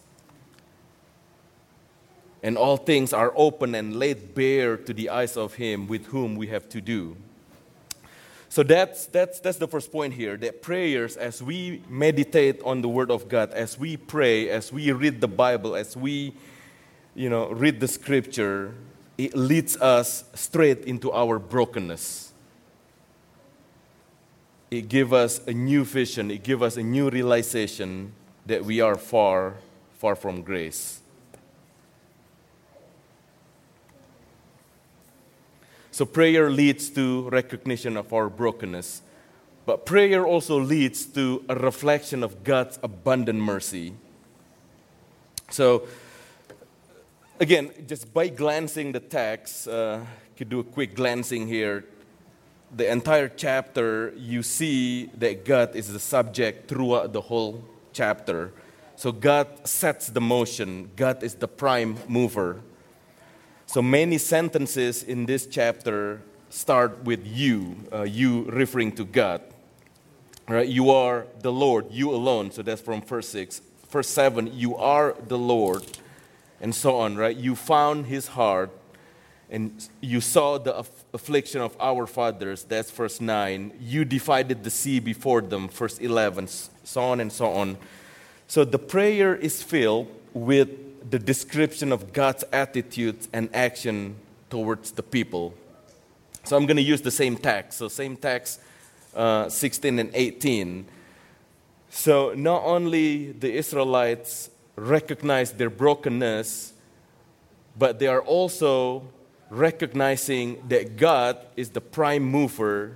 and 2.42 2.58
all 2.58 2.78
things 2.78 3.14
are 3.14 3.34
open 3.36 3.76
and 3.76 3.96
laid 3.96 4.34
bare 4.34 4.78
to 4.78 4.94
the 4.94 5.10
eyes 5.10 5.36
of 5.36 5.56
him 5.56 5.88
with 5.88 6.06
whom 6.08 6.36
we 6.36 6.48
have 6.48 6.70
to 6.70 6.82
do. 6.82 7.16
So 8.50 8.64
that's, 8.64 9.06
that's, 9.06 9.40
that's 9.40 9.60
the 9.60 9.68
first 9.68 9.92
point 9.92 10.16
here 10.16 10.36
that 10.38 10.64
prayers, 10.64 11.18
as 11.18 11.42
we 11.42 11.84
meditate 11.88 12.62
on 12.64 12.82
the 12.82 12.90
Word 12.90 13.12
of 13.12 13.30
God, 13.30 13.52
as 13.52 13.78
we 13.78 13.96
pray, 13.96 14.50
as 14.50 14.74
we 14.74 14.92
read 14.92 15.22
the 15.22 15.28
Bible, 15.28 15.76
as 15.76 15.96
we 15.96 16.34
you 17.14 17.30
know, 17.30 17.50
read 17.50 17.80
the 17.80 17.88
Scripture, 17.88 18.74
it 19.18 19.36
leads 19.36 19.78
us 19.78 20.24
straight 20.34 20.86
into 20.86 21.12
our 21.12 21.38
brokenness. 21.38 22.32
It 24.72 24.88
gives 24.88 25.14
us 25.14 25.48
a 25.48 25.54
new 25.54 25.84
vision, 25.84 26.32
it 26.32 26.44
gives 26.44 26.62
us 26.62 26.78
a 26.78 26.84
new 26.84 27.10
realization 27.10 28.14
that 28.46 28.66
we 28.66 28.82
are 28.82 28.96
far, 28.96 29.56
far 29.98 30.16
from 30.16 30.42
grace. 30.42 31.02
So 36.00 36.06
prayer 36.06 36.50
leads 36.50 36.90
to 36.92 37.28
recognition 37.28 37.98
of 37.98 38.14
our 38.14 38.30
brokenness. 38.30 39.02
But 39.66 39.86
prayer 39.86 40.26
also 40.26 40.58
leads 40.58 41.06
to 41.08 41.44
a 41.50 41.56
reflection 41.56 42.24
of 42.24 42.42
God's 42.46 42.80
abundant 42.82 43.40
mercy. 43.40 43.96
So, 45.50 45.90
again, 47.42 47.72
just 47.86 48.14
by 48.14 48.30
glancing 48.30 48.94
the 48.94 49.02
text, 49.02 49.68
uh, 49.68 50.00
could 50.38 50.48
do 50.48 50.62
a 50.62 50.64
quick 50.64 50.96
glancing 50.96 51.48
here. 51.48 51.84
The 52.74 52.90
entire 52.90 53.28
chapter, 53.28 54.14
you 54.16 54.42
see 54.42 55.08
that 55.18 55.44
God 55.44 55.76
is 55.76 55.92
the 55.92 56.00
subject 56.00 56.70
throughout 56.70 57.12
the 57.12 57.20
whole 57.20 57.62
chapter. 57.92 58.54
So 58.96 59.12
God 59.12 59.68
sets 59.68 60.08
the 60.08 60.22
motion. 60.22 60.92
God 60.96 61.24
is 61.24 61.36
the 61.36 61.50
prime 61.50 61.98
mover. 62.08 62.62
So 63.70 63.84
many 63.84 64.18
sentences 64.18 65.04
in 65.04 65.28
this 65.28 65.46
chapter 65.46 66.24
start 66.50 67.04
with 67.04 67.28
you, 67.28 67.76
uh, 67.94 68.02
you 68.02 68.46
referring 68.46 68.94
to 68.94 69.06
God. 69.06 69.44
Right? 70.48 70.68
You 70.68 70.90
are 70.90 71.28
the 71.42 71.52
Lord, 71.52 71.86
you 71.92 72.10
alone. 72.10 72.50
So 72.50 72.64
that's 72.64 72.82
from 72.82 73.04
verse 73.04 73.30
6. 73.30 73.62
Verse 73.92 74.08
7, 74.08 74.58
you 74.58 74.76
are 74.76 75.16
the 75.28 75.38
Lord, 75.38 75.86
and 76.60 76.74
so 76.74 76.96
on, 76.96 77.16
right? 77.16 77.38
You 77.38 77.54
found 77.54 78.08
his 78.08 78.30
heart, 78.30 78.72
and 79.52 79.88
you 80.02 80.20
saw 80.20 80.58
the 80.58 80.80
aff- 80.80 81.04
affliction 81.14 81.62
of 81.62 81.78
our 81.80 82.08
fathers. 82.08 82.64
That's 82.64 82.90
verse 82.90 83.22
9. 83.22 83.74
You 83.80 84.04
divided 84.04 84.64
the 84.64 84.72
sea 84.72 85.00
before 85.00 85.42
them, 85.42 85.70
verse 85.70 86.00
11, 86.00 86.48
so 86.48 87.02
on 87.02 87.20
and 87.20 87.32
so 87.32 87.54
on. 87.54 87.78
So 88.48 88.66
the 88.66 88.80
prayer 88.80 89.36
is 89.36 89.62
filled 89.62 90.08
with 90.34 90.89
the 91.08 91.20
description 91.20 91.92
of 91.92 92.14
God's 92.14 92.44
attitude 92.52 93.28
and 93.34 93.50
action 93.54 94.16
towards 94.50 94.92
the 94.92 95.04
people. 95.04 95.54
So 96.44 96.58
I'm 96.58 96.66
going 96.66 96.78
to 96.78 96.84
use 96.84 97.02
the 97.02 97.12
same 97.12 97.38
text. 97.38 97.78
So, 97.78 97.88
same 97.88 98.16
text, 98.16 98.60
uh, 99.16 99.50
16 99.50 100.00
and 100.00 100.10
18. 100.14 100.86
So 101.90 102.34
not 102.36 102.64
only 102.64 103.32
the 103.32 103.52
Israelites 103.52 104.50
recognize 104.76 105.52
their 105.52 105.70
brokenness, 105.70 106.74
but 107.78 108.00
they 108.00 108.08
are 108.08 108.22
also 108.22 109.04
recognizing 109.50 110.64
that 110.70 110.98
God 110.98 111.38
is 111.56 111.72
the 111.72 111.82
prime 111.82 112.24
mover 112.24 112.96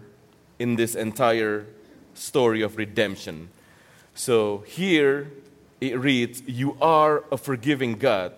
in 0.59 0.75
this 0.75 0.95
entire 0.95 1.65
story 2.13 2.61
of 2.61 2.77
redemption. 2.77 3.49
So 4.13 4.63
here 4.67 5.31
it 5.91 5.97
reads, 5.97 6.41
You 6.47 6.77
are 6.81 7.25
a 7.31 7.37
forgiving 7.37 7.95
God, 7.95 8.33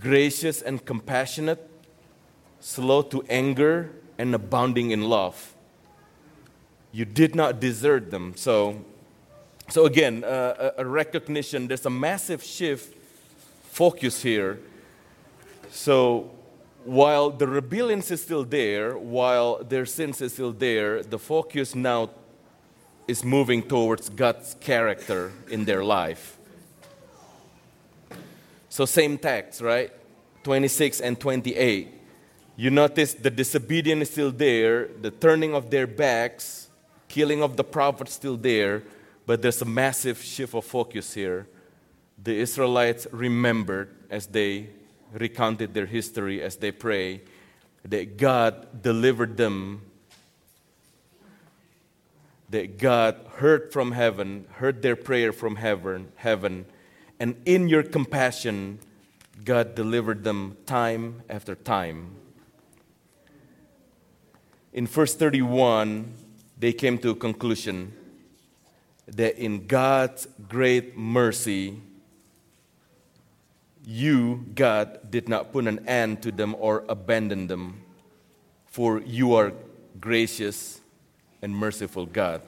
gracious 0.00 0.62
and 0.62 0.84
compassionate, 0.84 1.68
slow 2.60 3.02
to 3.02 3.22
anger, 3.28 3.90
and 4.18 4.34
abounding 4.34 4.90
in 4.90 5.02
love. 5.02 5.54
You 6.92 7.04
did 7.04 7.34
not 7.34 7.60
desert 7.60 8.10
them. 8.10 8.34
So, 8.36 8.84
so 9.68 9.86
again, 9.86 10.22
uh, 10.22 10.70
a, 10.78 10.86
recognition, 10.86 11.66
there's 11.66 11.86
a 11.86 11.90
massive 11.90 12.42
shift 12.42 12.96
focus 13.64 14.22
here. 14.22 14.60
So 15.70 16.30
while 16.84 17.30
the 17.30 17.48
rebellion 17.48 17.98
is 17.98 18.22
still 18.22 18.44
there, 18.44 18.96
while 18.96 19.64
their 19.64 19.86
sins 19.86 20.20
is 20.20 20.34
still 20.34 20.52
there, 20.52 21.02
the 21.02 21.18
focus 21.18 21.74
now 21.74 22.10
is 23.06 23.24
moving 23.24 23.62
towards 23.62 24.08
God's 24.08 24.56
character 24.60 25.32
in 25.50 25.64
their 25.64 25.84
life. 25.84 26.38
So, 28.68 28.84
same 28.86 29.18
text, 29.18 29.60
right? 29.60 29.92
26 30.42 31.00
and 31.00 31.18
28. 31.18 31.88
You 32.56 32.70
notice 32.70 33.14
the 33.14 33.30
disobedience 33.30 34.02
is 34.02 34.10
still 34.10 34.30
there, 34.30 34.88
the 35.00 35.10
turning 35.10 35.54
of 35.54 35.70
their 35.70 35.86
backs, 35.86 36.68
killing 37.08 37.42
of 37.42 37.56
the 37.56 37.64
prophets 37.64 38.12
still 38.12 38.36
there, 38.36 38.82
but 39.26 39.42
there's 39.42 39.62
a 39.62 39.64
massive 39.64 40.22
shift 40.22 40.54
of 40.54 40.64
focus 40.64 41.14
here. 41.14 41.48
The 42.22 42.36
Israelites 42.36 43.06
remembered 43.10 43.94
as 44.10 44.26
they 44.26 44.68
recounted 45.12 45.74
their 45.74 45.86
history 45.86 46.42
as 46.42 46.56
they 46.56 46.70
pray 46.70 47.22
that 47.84 48.16
God 48.16 48.82
delivered 48.82 49.36
them, 49.36 49.82
that 52.54 52.78
God 52.78 53.16
heard 53.38 53.72
from 53.72 53.90
heaven, 53.90 54.46
heard 54.52 54.80
their 54.80 54.94
prayer 54.94 55.32
from 55.32 55.56
heaven, 55.56 56.12
heaven, 56.14 56.66
and 57.18 57.34
in 57.44 57.68
your 57.68 57.82
compassion, 57.82 58.78
God 59.44 59.74
delivered 59.74 60.22
them 60.22 60.56
time 60.64 61.22
after 61.28 61.56
time. 61.56 62.14
In 64.72 64.86
verse 64.86 65.16
31, 65.16 66.14
they 66.56 66.72
came 66.72 66.96
to 66.98 67.10
a 67.10 67.16
conclusion 67.16 67.92
that 69.08 69.36
in 69.36 69.66
God's 69.66 70.28
great 70.48 70.96
mercy, 70.96 71.80
you, 73.84 74.46
God, 74.54 75.10
did 75.10 75.28
not 75.28 75.52
put 75.52 75.66
an 75.66 75.88
end 75.88 76.22
to 76.22 76.30
them 76.30 76.54
or 76.60 76.84
abandon 76.88 77.48
them, 77.48 77.82
for 78.64 79.00
you 79.00 79.34
are 79.34 79.52
gracious 79.98 80.80
and 81.44 81.54
merciful 81.54 82.06
God. 82.06 82.42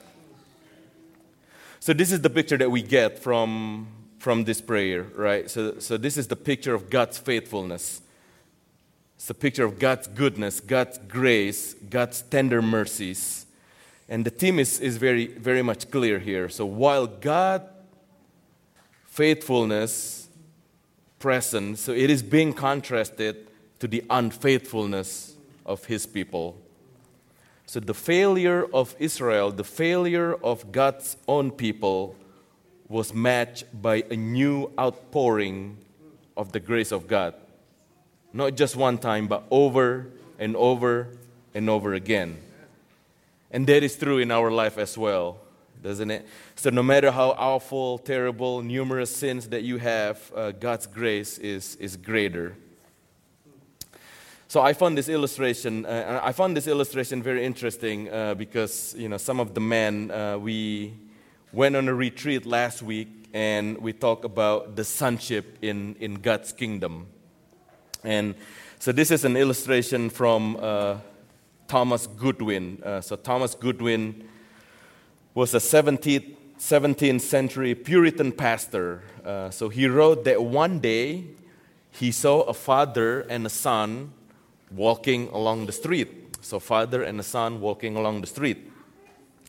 So, 1.79 1.93
this 1.93 2.11
is 2.11 2.21
the 2.21 2.29
picture 2.29 2.57
that 2.57 2.69
we 2.69 2.81
get 2.81 3.19
from, 3.19 3.87
from 4.19 4.43
this 4.43 4.59
prayer, 4.59 5.03
right? 5.15 5.49
So, 5.49 5.79
so, 5.79 5.95
this 5.95 6.17
is 6.17 6.27
the 6.27 6.35
picture 6.35 6.73
of 6.73 6.89
God's 6.89 7.17
faithfulness. 7.17 8.01
It's 9.15 9.29
a 9.29 9.33
picture 9.33 9.63
of 9.63 9.79
God's 9.79 10.07
goodness, 10.07 10.59
God's 10.59 10.97
grace, 11.07 11.75
God's 11.75 12.21
tender 12.23 12.61
mercies. 12.61 13.45
And 14.09 14.25
the 14.25 14.29
theme 14.29 14.59
is, 14.59 14.79
is 14.79 14.97
very, 14.97 15.27
very 15.27 15.61
much 15.61 15.89
clear 15.91 16.19
here. 16.19 16.49
So, 16.49 16.65
while 16.65 17.07
God 17.07 17.69
faithfulness 19.17 20.27
present. 21.19 21.79
So 21.79 21.91
it 21.91 22.11
is 22.11 22.21
being 22.21 22.53
contrasted 22.53 23.47
to 23.79 23.87
the 23.87 24.03
unfaithfulness 24.09 25.35
of 25.65 25.85
his 25.85 26.05
people. 26.05 26.55
So 27.67 27.79
the 27.79 27.93
failure 27.93 28.65
of 28.73 28.95
Israel, 28.97 29.51
the 29.51 29.63
failure 29.63 30.33
of 30.33 30.71
God's 30.71 31.17
own 31.27 31.51
people, 31.51 32.15
was 32.87 33.13
matched 33.13 33.65
by 33.79 34.03
a 34.09 34.15
new 34.15 34.71
outpouring 34.79 35.77
of 36.35 36.53
the 36.53 36.59
grace 36.59 36.91
of 36.91 37.07
God. 37.07 37.35
Not 38.33 38.55
just 38.55 38.75
one 38.75 38.97
time, 38.97 39.27
but 39.27 39.43
over 39.51 40.07
and 40.39 40.55
over 40.55 41.09
and 41.53 41.69
over 41.69 41.93
again. 41.93 42.37
And 43.51 43.67
that 43.67 43.83
is 43.83 43.95
true 43.97 44.17
in 44.17 44.31
our 44.31 44.49
life 44.49 44.77
as 44.77 44.97
well 44.97 45.37
doesn't 45.81 46.11
it? 46.11 46.27
So, 46.55 46.69
no 46.69 46.83
matter 46.83 47.11
how 47.11 47.31
awful, 47.31 47.99
terrible, 47.99 48.61
numerous 48.61 49.15
sins 49.15 49.49
that 49.49 49.63
you 49.63 49.77
have, 49.77 50.31
uh, 50.35 50.51
God's 50.51 50.87
grace 50.87 51.37
is, 51.37 51.75
is 51.75 51.95
greater. 51.95 52.55
So 54.49 54.61
I 54.61 54.71
found 54.71 54.97
this 54.97 55.09
illustration. 55.09 55.85
Uh, 55.85 56.21
I 56.23 56.31
found 56.31 56.55
this 56.55 56.67
illustration 56.67 57.21
very 57.21 57.43
interesting 57.43 58.09
uh, 58.09 58.33
because 58.33 58.95
you 58.97 59.09
know 59.09 59.17
some 59.17 59.41
of 59.41 59.53
the 59.53 59.59
men 59.59 60.09
uh, 60.09 60.37
we 60.37 60.93
went 61.51 61.75
on 61.75 61.89
a 61.89 61.93
retreat 61.93 62.45
last 62.45 62.81
week 62.81 63.09
and 63.33 63.77
we 63.79 63.91
talked 63.91 64.23
about 64.23 64.77
the 64.77 64.85
sonship 64.85 65.57
in 65.61 65.97
in 65.99 66.21
God's 66.21 66.53
kingdom. 66.53 67.07
And 68.05 68.35
so 68.79 68.93
this 68.93 69.11
is 69.11 69.25
an 69.25 69.35
illustration 69.35 70.09
from 70.09 70.55
uh, 70.61 70.99
Thomas 71.67 72.07
Goodwin. 72.07 72.81
Uh, 72.85 73.01
so 73.01 73.17
Thomas 73.17 73.53
Goodwin 73.53 74.29
was 75.33 75.53
a 75.55 75.59
17th, 75.59 76.37
17th 76.57 77.19
century 77.19 77.75
Puritan 77.75 78.31
pastor. 78.31 79.03
Uh, 79.25 79.49
so 79.49 79.67
he 79.67 79.87
wrote 79.87 80.23
that 80.23 80.41
one 80.41 80.79
day 80.79 81.25
he 81.91 82.13
saw 82.13 82.43
a 82.43 82.53
father 82.53 83.21
and 83.21 83.45
a 83.45 83.49
son 83.49 84.13
walking 84.71 85.29
along 85.29 85.65
the 85.65 85.71
street. 85.71 86.37
So, 86.41 86.59
father 86.59 87.03
and 87.03 87.19
the 87.19 87.23
son 87.23 87.61
walking 87.61 87.95
along 87.95 88.21
the 88.21 88.27
street. 88.27 88.71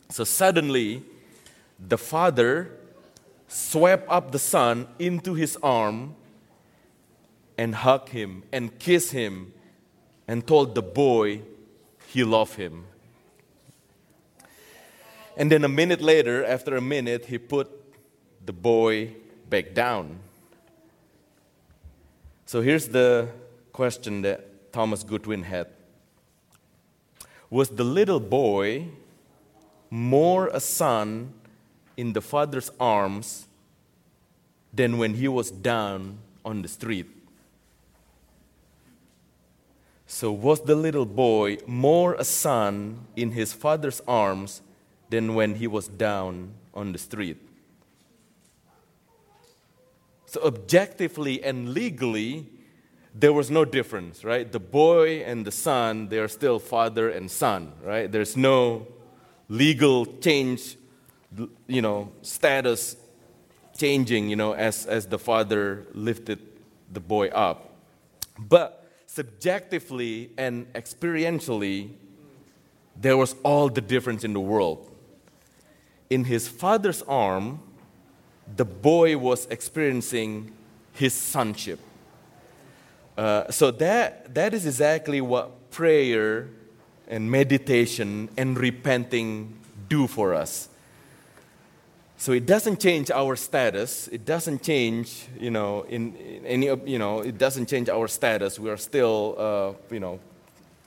So, 0.09 0.25
suddenly, 0.25 1.03
the 1.79 1.99
father 1.99 2.71
swept 3.47 4.09
up 4.11 4.33
the 4.33 4.39
son 4.39 4.89
into 4.99 5.35
his 5.35 5.57
arm 5.63 6.15
and 7.57 7.75
hugged 7.75 8.11
him 8.11 8.43
and 8.53 8.79
kissed 8.79 9.13
him 9.13 9.53
and 10.27 10.47
told 10.47 10.75
the 10.75 10.83
boy 10.83 11.43
he 12.07 12.25
loved 12.25 12.55
him. 12.55 12.85
And 15.37 15.53
then 15.53 15.65
a 15.65 15.69
minute 15.69 16.01
later, 16.01 16.45
after 16.45 16.77
a 16.77 16.81
minute, 16.81 17.27
he 17.27 17.39
put 17.39 17.71
the 18.45 18.53
boy 18.53 19.15
back 19.49 19.73
down. 19.73 20.19
So 22.47 22.61
here's 22.61 22.89
the 22.89 23.29
question 23.73 24.23
that 24.23 24.48
Thomas 24.73 25.03
Goodwin 25.03 25.43
had 25.43 25.69
Was 27.51 27.71
the 27.71 27.85
little 27.85 28.21
boy 28.21 28.89
more 29.91 30.49
a 30.49 30.61
son 30.61 31.33
in 31.97 32.13
the 32.13 32.21
father's 32.21 32.71
arms 32.79 33.47
than 34.73 34.99
when 34.99 35.15
he 35.15 35.29
was 35.29 35.51
down 35.51 36.19
on 36.45 36.63
the 36.63 36.69
street? 36.69 37.07
So, 40.07 40.33
was 40.33 40.63
the 40.63 40.75
little 40.75 41.05
boy 41.05 41.59
more 41.67 42.15
a 42.15 42.25
son 42.25 43.07
in 43.15 43.33
his 43.33 43.53
father's 43.53 44.01
arms 44.09 44.63
than 45.11 45.35
when 45.35 45.57
he 45.57 45.67
was 45.67 45.89
down 45.89 46.53
on 46.75 46.93
the 46.93 46.99
street. 46.99 47.37
So, 50.27 50.43
objectively 50.43 51.43
and 51.43 51.73
legally, 51.73 52.47
there 53.19 53.33
was 53.33 53.51
no 53.51 53.65
difference, 53.65 54.25
right? 54.25 54.51
The 54.51 54.61
boy 54.61 55.23
and 55.25 55.45
the 55.45 55.51
son, 55.51 56.09
they 56.09 56.19
are 56.19 56.29
still 56.29 56.59
father 56.59 57.11
and 57.11 57.31
son, 57.31 57.73
right? 57.83 58.11
There's 58.11 58.37
no 58.37 58.87
legal 59.49 60.07
change, 60.07 60.77
you 61.67 61.83
know, 61.83 62.13
status 62.23 62.97
changing, 63.77 64.29
you 64.29 64.37
know, 64.37 64.53
as, 64.53 64.87
as 64.87 65.07
the 65.07 65.19
father 65.19 65.87
lifted 65.95 66.41
the 66.93 67.01
boy 67.01 67.29
up. 67.29 67.73
But 68.39 68.87
subjectively 69.07 70.31
and 70.37 70.73
experientially, 70.75 71.91
there 72.97 73.17
was 73.17 73.35
all 73.43 73.69
the 73.69 73.81
difference 73.81 74.25
in 74.25 74.33
the 74.33 74.41
world 74.41 74.89
in 76.11 76.25
his 76.25 76.49
father's 76.49 77.03
arm, 77.03 77.61
the 78.57 78.65
boy 78.65 79.17
was 79.17 79.47
experiencing 79.47 80.53
his 80.93 81.13
sonship. 81.15 81.79
Uh, 83.19 83.51
so 83.51 83.73
that, 83.73 84.33
that 84.33 84.55
is 84.55 84.65
exactly 84.65 85.21
what 85.21 85.73
prayer 85.73 86.49
and 87.09 87.29
meditation 87.29 88.29
and 88.37 88.57
repenting 88.57 89.59
do 89.89 90.07
for 90.07 90.35
us. 90.35 90.69
So 92.17 92.31
it 92.31 92.47
doesn't 92.47 92.79
change 92.79 93.11
our 93.11 93.35
status. 93.35 94.07
It 94.09 94.25
doesn't 94.25 94.63
change, 94.63 95.27
you 95.37 95.51
know, 95.51 95.83
in, 95.83 96.15
in 96.15 96.47
any, 96.47 96.67
you 96.87 97.01
know, 97.01 97.19
it 97.19 97.39
doesn't 97.39 97.69
change 97.69 97.89
our 97.89 98.07
status. 98.07 98.57
We 98.57 98.71
are 98.71 98.77
still, 98.77 99.35
uh, 99.37 99.93
you 99.93 99.99
know, 99.99 100.21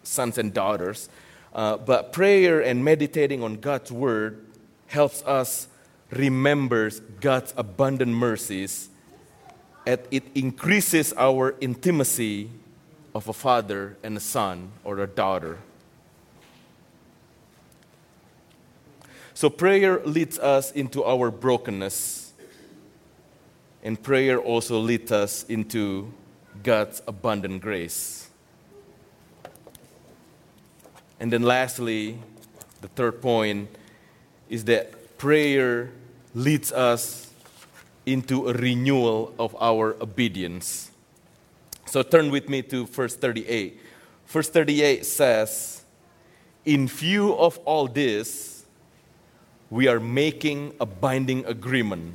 sons 0.04 0.38
and 0.38 0.54
daughters. 0.54 1.10
Uh, 1.54 1.76
but 1.76 2.14
prayer 2.14 2.62
and 2.62 2.86
meditating 2.86 3.44
on 3.44 3.58
God's 3.58 3.92
word 3.92 4.46
helps 4.88 5.22
us 5.24 5.68
remembers 6.12 7.02
God's 7.20 7.54
abundant 7.58 8.14
mercies 8.14 8.88
and 9.86 10.00
it 10.12 10.24
increases 10.36 11.14
our 11.18 11.56
intimacy 11.60 12.50
of 13.14 13.28
a 13.28 13.34
father 13.34 13.98
and 14.04 14.16
a 14.16 14.20
son 14.20 14.72
or 14.84 15.00
a 15.00 15.08
daughter. 15.08 15.58
So, 19.34 19.50
prayer 19.50 20.02
leads 20.06 20.38
us 20.38 20.72
into 20.72 21.04
our 21.04 21.32
brokenness, 21.32 22.34
and 23.82 24.02
prayer 24.02 24.40
also 24.40 24.80
leads 24.80 25.12
us 25.12 25.44
into 25.46 26.14
God's 26.62 27.02
abundant 27.08 27.62
grace. 27.62 28.30
And 31.20 31.34
then, 31.34 31.42
lastly, 31.42 32.20
the 32.82 32.88
third 32.90 33.22
point 33.22 33.70
is 34.50 34.66
that 34.66 35.18
prayer 35.18 35.92
leads 36.36 36.72
us 36.72 37.21
into 38.06 38.50
a 38.50 38.54
renewal 38.54 39.34
of 39.38 39.56
our 39.60 39.96
obedience. 40.02 40.92
So 41.86 42.04
turn 42.04 42.32
with 42.32 42.50
me 42.50 42.62
to 42.64 42.86
verse 42.88 43.16
38. 43.16 43.80
Verse 44.28 44.50
38 44.50 45.06
says, 45.06 45.84
In 46.66 46.88
view 46.88 47.34
of 47.36 47.58
all 47.60 47.88
this, 47.88 48.66
we 49.70 49.88
are 49.88 50.00
making 50.00 50.74
a 50.80 50.86
binding 50.86 51.46
agreement, 51.46 52.14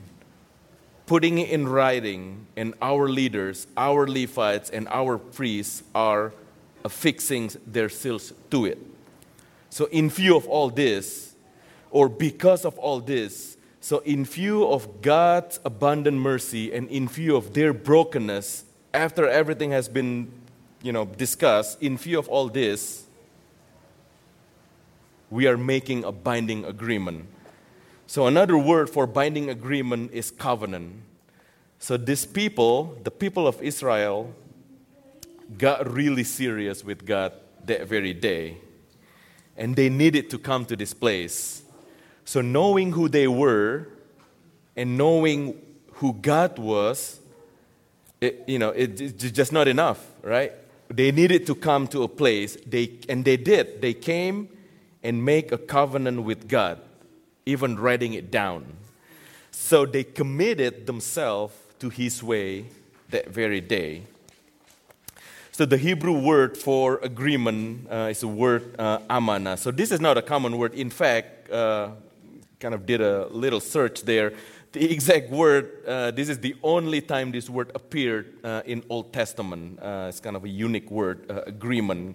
putting 1.06 1.38
it 1.38 1.50
in 1.50 1.68
writing, 1.68 2.46
and 2.56 2.74
our 2.80 3.08
leaders, 3.08 3.66
our 3.76 4.06
Levites, 4.06 4.70
and 4.70 4.88
our 4.88 5.18
priests 5.18 5.82
are 5.94 6.32
affixing 6.84 7.50
their 7.66 7.88
seals 7.88 8.32
to 8.50 8.66
it. 8.66 8.78
So, 9.70 9.86
in 9.86 10.08
view 10.08 10.36
of 10.36 10.46
all 10.46 10.70
this, 10.70 11.34
or 11.90 12.08
because 12.08 12.64
of 12.64 12.78
all 12.78 13.00
this, 13.00 13.55
so 13.86 13.98
in 13.98 14.24
view 14.24 14.66
of 14.66 15.00
God's 15.00 15.60
abundant 15.64 16.18
mercy 16.18 16.72
and 16.72 16.88
in 16.88 17.06
view 17.06 17.36
of 17.36 17.54
their 17.54 17.72
brokenness, 17.72 18.64
after 18.92 19.28
everything 19.28 19.70
has 19.70 19.88
been, 19.88 20.32
you 20.82 20.90
know, 20.90 21.04
discussed, 21.04 21.80
in 21.80 21.96
view 21.96 22.18
of 22.18 22.28
all 22.28 22.48
this, 22.48 23.04
we 25.30 25.46
are 25.46 25.56
making 25.56 26.02
a 26.02 26.10
binding 26.10 26.64
agreement. 26.64 27.26
So 28.08 28.26
another 28.26 28.58
word 28.58 28.90
for 28.90 29.06
binding 29.06 29.50
agreement 29.50 30.10
is 30.12 30.32
covenant. 30.32 31.02
So 31.78 31.96
these 31.96 32.26
people, 32.26 32.98
the 33.04 33.12
people 33.12 33.46
of 33.46 33.62
Israel, 33.62 34.34
got 35.56 35.88
really 35.88 36.24
serious 36.24 36.82
with 36.82 37.06
God 37.06 37.34
that 37.66 37.86
very 37.86 38.14
day. 38.14 38.56
And 39.56 39.76
they 39.76 39.88
needed 39.88 40.28
to 40.30 40.38
come 40.38 40.64
to 40.64 40.74
this 40.74 40.92
place. 40.92 41.62
So 42.26 42.40
knowing 42.40 42.92
who 42.92 43.08
they 43.08 43.28
were 43.28 43.88
and 44.76 44.98
knowing 44.98 45.62
who 45.92 46.12
God 46.12 46.58
was, 46.58 47.20
it, 48.20 48.42
you 48.48 48.58
know, 48.58 48.70
it, 48.70 49.00
it's 49.00 49.30
just 49.30 49.52
not 49.52 49.68
enough, 49.68 50.04
right? 50.22 50.52
They 50.88 51.12
needed 51.12 51.46
to 51.46 51.54
come 51.54 51.86
to 51.88 52.02
a 52.02 52.08
place, 52.08 52.58
they, 52.66 52.98
and 53.08 53.24
they 53.24 53.36
did. 53.36 53.80
They 53.80 53.94
came 53.94 54.48
and 55.04 55.24
make 55.24 55.52
a 55.52 55.58
covenant 55.58 56.24
with 56.24 56.48
God, 56.48 56.80
even 57.46 57.78
writing 57.78 58.14
it 58.14 58.32
down. 58.32 58.66
So 59.52 59.86
they 59.86 60.02
committed 60.02 60.86
themselves 60.86 61.54
to 61.78 61.90
His 61.90 62.24
way 62.24 62.66
that 63.10 63.28
very 63.28 63.60
day. 63.60 64.02
So 65.52 65.64
the 65.64 65.78
Hebrew 65.78 66.18
word 66.18 66.58
for 66.58 66.98
agreement 67.02 67.86
uh, 67.90 68.08
is 68.10 68.20
the 68.20 68.28
word 68.28 68.74
uh, 68.80 68.98
amana. 69.08 69.56
So 69.56 69.70
this 69.70 69.92
is 69.92 70.00
not 70.00 70.18
a 70.18 70.22
common 70.22 70.58
word. 70.58 70.74
In 70.74 70.90
fact, 70.90 71.50
uh, 71.50 71.90
kind 72.60 72.74
of 72.74 72.86
did 72.86 73.00
a 73.00 73.26
little 73.28 73.60
search 73.60 74.02
there 74.02 74.32
the 74.76 74.92
exact 74.92 75.30
word, 75.30 75.84
uh, 75.86 76.10
this 76.10 76.28
is 76.28 76.38
the 76.38 76.54
only 76.62 77.00
time 77.00 77.32
this 77.32 77.48
word 77.48 77.70
appeared 77.74 78.34
uh, 78.44 78.60
in 78.66 78.84
Old 78.90 79.10
Testament. 79.10 79.78
Uh, 79.80 80.06
it's 80.10 80.20
kind 80.20 80.36
of 80.36 80.44
a 80.44 80.48
unique 80.48 80.90
word, 80.90 81.30
uh, 81.30 81.40
agreement. 81.46 82.14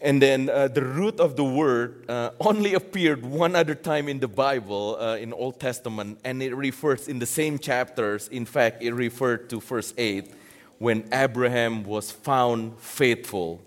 And 0.00 0.22
then 0.22 0.48
uh, 0.48 0.68
the 0.68 0.84
root 0.84 1.18
of 1.18 1.34
the 1.34 1.42
word 1.42 2.08
uh, 2.08 2.30
only 2.38 2.74
appeared 2.74 3.26
one 3.26 3.56
other 3.56 3.74
time 3.74 4.08
in 4.08 4.20
the 4.20 4.28
Bible, 4.28 4.96
in 5.16 5.32
Old 5.32 5.58
Testament, 5.58 6.20
and 6.24 6.40
it 6.40 6.54
refers 6.54 7.08
in 7.08 7.18
the 7.18 7.26
same 7.26 7.58
chapters. 7.58 8.28
In 8.28 8.46
fact, 8.46 8.80
it 8.80 8.92
referred 8.92 9.50
to 9.50 9.60
verse 9.60 9.92
8 9.98 10.32
when 10.78 11.08
Abraham 11.12 11.82
was 11.82 12.12
found 12.12 12.78
faithful. 12.78 13.60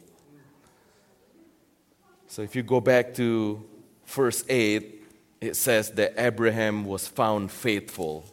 So 2.28 2.42
if 2.42 2.56
you 2.56 2.64
go 2.64 2.80
back 2.80 3.14
to 3.16 3.66
verse 4.12 4.44
8, 4.48 5.04
it 5.40 5.56
says 5.56 5.92
that 5.92 6.14
Abraham 6.18 6.86
was 6.86 7.08
found 7.08 7.52
faithful. 7.52 8.26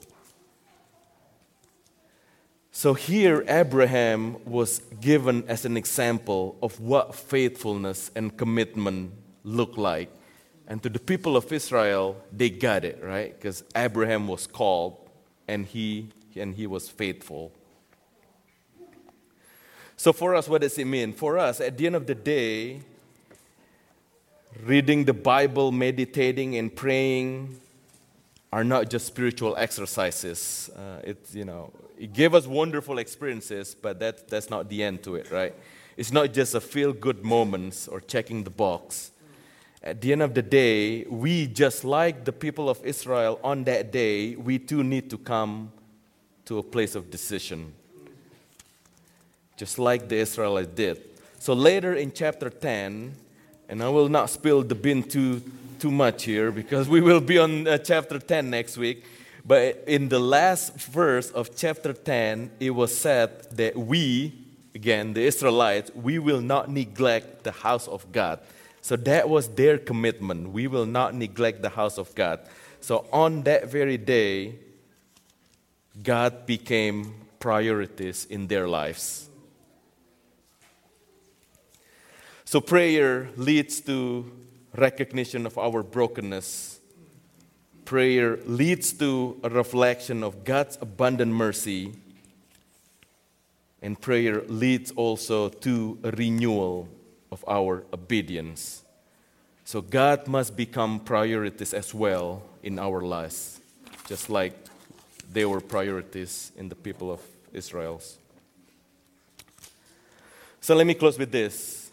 So 2.70 2.94
here, 2.94 3.44
Abraham 3.48 4.36
was 4.44 4.80
given 5.00 5.44
as 5.48 5.64
an 5.64 5.76
example 5.76 6.56
of 6.62 6.78
what 6.80 7.14
faithfulness 7.14 8.10
and 8.14 8.36
commitment 8.36 9.12
look 9.42 9.76
like. 9.76 10.10
And 10.68 10.82
to 10.82 10.88
the 10.88 11.00
people 11.00 11.36
of 11.36 11.50
Israel, 11.50 12.22
they 12.30 12.50
got 12.50 12.84
it, 12.84 13.02
right? 13.02 13.34
Because 13.34 13.64
Abraham 13.74 14.28
was 14.28 14.46
called 14.46 15.08
and 15.48 15.64
he, 15.66 16.10
and 16.36 16.54
he 16.54 16.66
was 16.66 16.88
faithful. 16.88 17.52
So, 19.96 20.12
for 20.12 20.36
us, 20.36 20.46
what 20.48 20.60
does 20.60 20.78
it 20.78 20.86
mean? 20.86 21.12
For 21.12 21.38
us, 21.38 21.60
at 21.60 21.76
the 21.76 21.86
end 21.86 21.96
of 21.96 22.06
the 22.06 22.14
day, 22.14 22.82
reading 24.64 25.04
the 25.04 25.12
Bible, 25.12 25.72
meditating, 25.72 26.56
and 26.56 26.74
praying 26.74 27.58
are 28.52 28.64
not 28.64 28.88
just 28.88 29.06
spiritual 29.06 29.56
exercises. 29.56 30.70
Uh, 30.76 31.00
it, 31.04 31.18
you 31.32 31.44
know, 31.44 31.72
it 31.98 32.12
gave 32.12 32.34
us 32.34 32.46
wonderful 32.46 32.98
experiences, 32.98 33.74
but 33.74 33.98
that, 34.00 34.28
that's 34.28 34.50
not 34.50 34.68
the 34.68 34.82
end 34.82 35.02
to 35.04 35.16
it, 35.16 35.30
right? 35.30 35.54
It's 35.96 36.12
not 36.12 36.32
just 36.32 36.54
a 36.54 36.60
feel 36.60 36.92
good 36.92 37.24
moments 37.24 37.88
or 37.88 38.00
checking 38.00 38.44
the 38.44 38.50
box. 38.50 39.10
At 39.82 40.00
the 40.00 40.12
end 40.12 40.22
of 40.22 40.34
the 40.34 40.42
day, 40.42 41.04
we, 41.04 41.46
just 41.46 41.84
like 41.84 42.24
the 42.24 42.32
people 42.32 42.68
of 42.68 42.84
Israel 42.84 43.38
on 43.44 43.64
that 43.64 43.92
day, 43.92 44.34
we 44.36 44.58
too 44.58 44.82
need 44.82 45.10
to 45.10 45.18
come 45.18 45.72
to 46.46 46.58
a 46.58 46.62
place 46.62 46.94
of 46.94 47.10
decision. 47.10 47.72
Just 49.56 49.78
like 49.78 50.08
the 50.08 50.16
Israelites 50.16 50.68
did. 50.74 51.02
So 51.38 51.52
later 51.52 51.94
in 51.94 52.12
chapter 52.12 52.48
10, 52.48 53.14
and 53.68 53.82
I 53.82 53.88
will 53.88 54.08
not 54.08 54.30
spill 54.30 54.62
the 54.62 54.74
bean 54.74 55.02
too, 55.02 55.42
too 55.78 55.90
much 55.90 56.24
here 56.24 56.50
because 56.50 56.88
we 56.88 57.00
will 57.00 57.20
be 57.20 57.38
on 57.38 57.66
uh, 57.66 57.78
chapter 57.78 58.18
10 58.18 58.50
next 58.50 58.76
week. 58.76 59.04
But 59.44 59.84
in 59.86 60.08
the 60.08 60.18
last 60.18 60.74
verse 60.74 61.30
of 61.30 61.56
chapter 61.56 61.92
10, 61.92 62.50
it 62.60 62.70
was 62.70 62.96
said 62.96 63.50
that 63.56 63.76
we, 63.76 64.34
again, 64.74 65.14
the 65.14 65.22
Israelites, 65.22 65.90
we 65.94 66.18
will 66.18 66.40
not 66.40 66.70
neglect 66.70 67.44
the 67.44 67.52
house 67.52 67.88
of 67.88 68.10
God. 68.12 68.40
So 68.82 68.96
that 68.96 69.28
was 69.28 69.48
their 69.48 69.78
commitment. 69.78 70.50
We 70.50 70.66
will 70.66 70.86
not 70.86 71.14
neglect 71.14 71.62
the 71.62 71.68
house 71.68 71.98
of 71.98 72.14
God. 72.14 72.40
So 72.80 73.06
on 73.12 73.42
that 73.42 73.70
very 73.70 73.96
day, 73.96 74.56
God 76.02 76.46
became 76.46 77.14
priorities 77.40 78.24
in 78.26 78.46
their 78.46 78.68
lives. 78.68 79.27
So 82.48 82.62
prayer 82.62 83.28
leads 83.36 83.78
to 83.80 84.32
recognition 84.74 85.44
of 85.44 85.58
our 85.58 85.82
brokenness. 85.82 86.80
Prayer 87.84 88.38
leads 88.46 88.94
to 88.94 89.38
a 89.42 89.50
reflection 89.50 90.24
of 90.24 90.44
God's 90.44 90.78
abundant 90.80 91.30
mercy. 91.30 91.92
And 93.82 94.00
prayer 94.00 94.40
leads 94.48 94.92
also 94.92 95.50
to 95.50 95.98
a 96.02 96.10
renewal 96.12 96.88
of 97.30 97.44
our 97.46 97.84
obedience. 97.92 98.82
So 99.66 99.82
God 99.82 100.26
must 100.26 100.56
become 100.56 101.00
priorities 101.00 101.74
as 101.74 101.92
well 101.92 102.42
in 102.62 102.78
our 102.78 103.02
lives, 103.02 103.60
just 104.06 104.30
like 104.30 104.54
they 105.30 105.44
were 105.44 105.60
priorities 105.60 106.50
in 106.56 106.70
the 106.70 106.76
people 106.76 107.12
of 107.12 107.20
Israel's. 107.52 108.16
So 110.62 110.74
let 110.74 110.86
me 110.86 110.94
close 110.94 111.18
with 111.18 111.30
this. 111.30 111.87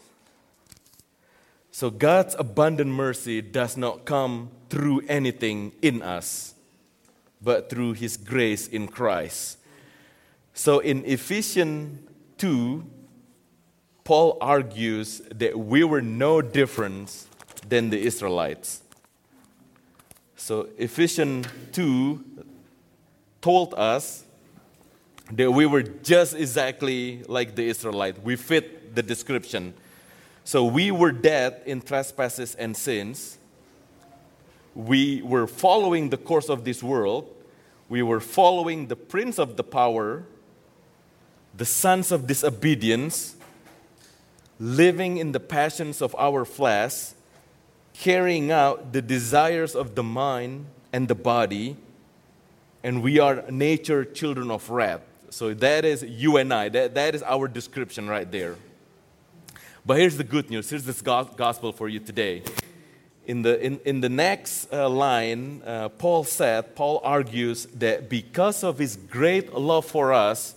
So 1.76 1.90
God's 1.90 2.34
abundant 2.38 2.90
mercy 2.90 3.42
does 3.42 3.76
not 3.76 4.06
come 4.06 4.48
through 4.70 5.02
anything 5.08 5.72
in 5.82 6.00
us, 6.00 6.54
but 7.42 7.68
through 7.68 7.92
His 7.92 8.16
grace 8.16 8.66
in 8.66 8.88
Christ. 8.88 9.58
So 10.54 10.78
in 10.78 11.04
Ephesians 11.04 12.08
2, 12.38 12.82
Paul 14.04 14.38
argues 14.40 15.20
that 15.34 15.58
we 15.58 15.84
were 15.84 16.00
no 16.00 16.40
different 16.40 17.26
than 17.68 17.90
the 17.90 18.00
Israelites. 18.00 18.80
So 20.34 20.70
Ephesians 20.78 21.46
2 21.72 22.24
told 23.42 23.74
us 23.74 24.24
that 25.30 25.52
we 25.52 25.66
were 25.66 25.82
just 25.82 26.36
exactly 26.36 27.22
like 27.28 27.54
the 27.54 27.68
Israelites. 27.68 28.18
We 28.24 28.36
fit 28.36 28.94
the 28.94 29.02
description. 29.02 29.74
So 30.46 30.64
we 30.64 30.92
were 30.92 31.10
dead 31.10 31.62
in 31.66 31.80
trespasses 31.80 32.54
and 32.54 32.76
sins, 32.76 33.36
we 34.76 35.20
were 35.22 35.48
following 35.48 36.10
the 36.10 36.16
course 36.16 36.48
of 36.48 36.64
this 36.64 36.84
world, 36.84 37.26
we 37.88 38.00
were 38.00 38.20
following 38.20 38.86
the 38.86 38.94
prince 38.94 39.40
of 39.40 39.56
the 39.56 39.64
power, 39.64 40.22
the 41.56 41.64
sons 41.64 42.12
of 42.12 42.28
disobedience, 42.28 43.34
living 44.60 45.16
in 45.16 45.32
the 45.32 45.40
passions 45.40 46.00
of 46.00 46.14
our 46.14 46.44
flesh, 46.44 47.10
carrying 47.92 48.52
out 48.52 48.92
the 48.92 49.02
desires 49.02 49.74
of 49.74 49.96
the 49.96 50.04
mind 50.04 50.66
and 50.92 51.08
the 51.08 51.16
body, 51.16 51.76
and 52.84 53.02
we 53.02 53.18
are 53.18 53.42
nature 53.50 54.04
children 54.04 54.52
of 54.52 54.70
wrath. 54.70 55.00
So 55.28 55.54
that 55.54 55.84
is 55.84 56.04
you 56.04 56.36
and 56.36 56.54
I. 56.54 56.68
That, 56.68 56.94
that 56.94 57.16
is 57.16 57.24
our 57.24 57.48
description 57.48 58.08
right 58.08 58.30
there. 58.30 58.54
But 59.86 60.00
here's 60.00 60.16
the 60.16 60.24
good 60.24 60.50
news. 60.50 60.68
Here's 60.68 60.82
this 60.82 61.00
gospel 61.00 61.70
for 61.70 61.88
you 61.88 62.00
today. 62.00 62.42
In 63.24 63.42
the, 63.42 63.64
in, 63.64 63.78
in 63.84 64.00
the 64.00 64.08
next 64.08 64.72
uh, 64.72 64.88
line, 64.88 65.62
uh, 65.64 65.90
Paul 65.90 66.24
said, 66.24 66.74
Paul 66.74 67.00
argues 67.04 67.66
that 67.66 68.08
because 68.08 68.64
of 68.64 68.78
his 68.78 68.96
great 68.96 69.54
love 69.54 69.86
for 69.86 70.12
us, 70.12 70.56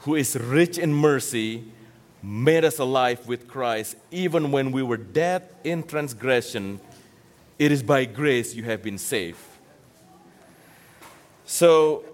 who 0.00 0.14
is 0.14 0.36
rich 0.36 0.78
in 0.78 0.94
mercy, 0.94 1.64
made 2.22 2.64
us 2.64 2.78
alive 2.78 3.26
with 3.26 3.48
Christ, 3.48 3.96
even 4.12 4.52
when 4.52 4.70
we 4.70 4.84
were 4.84 4.96
dead 4.96 5.42
in 5.64 5.82
transgression, 5.82 6.78
it 7.58 7.72
is 7.72 7.82
by 7.82 8.04
grace 8.04 8.54
you 8.54 8.62
have 8.64 8.84
been 8.84 8.98
saved. 8.98 9.38
So, 11.44 12.04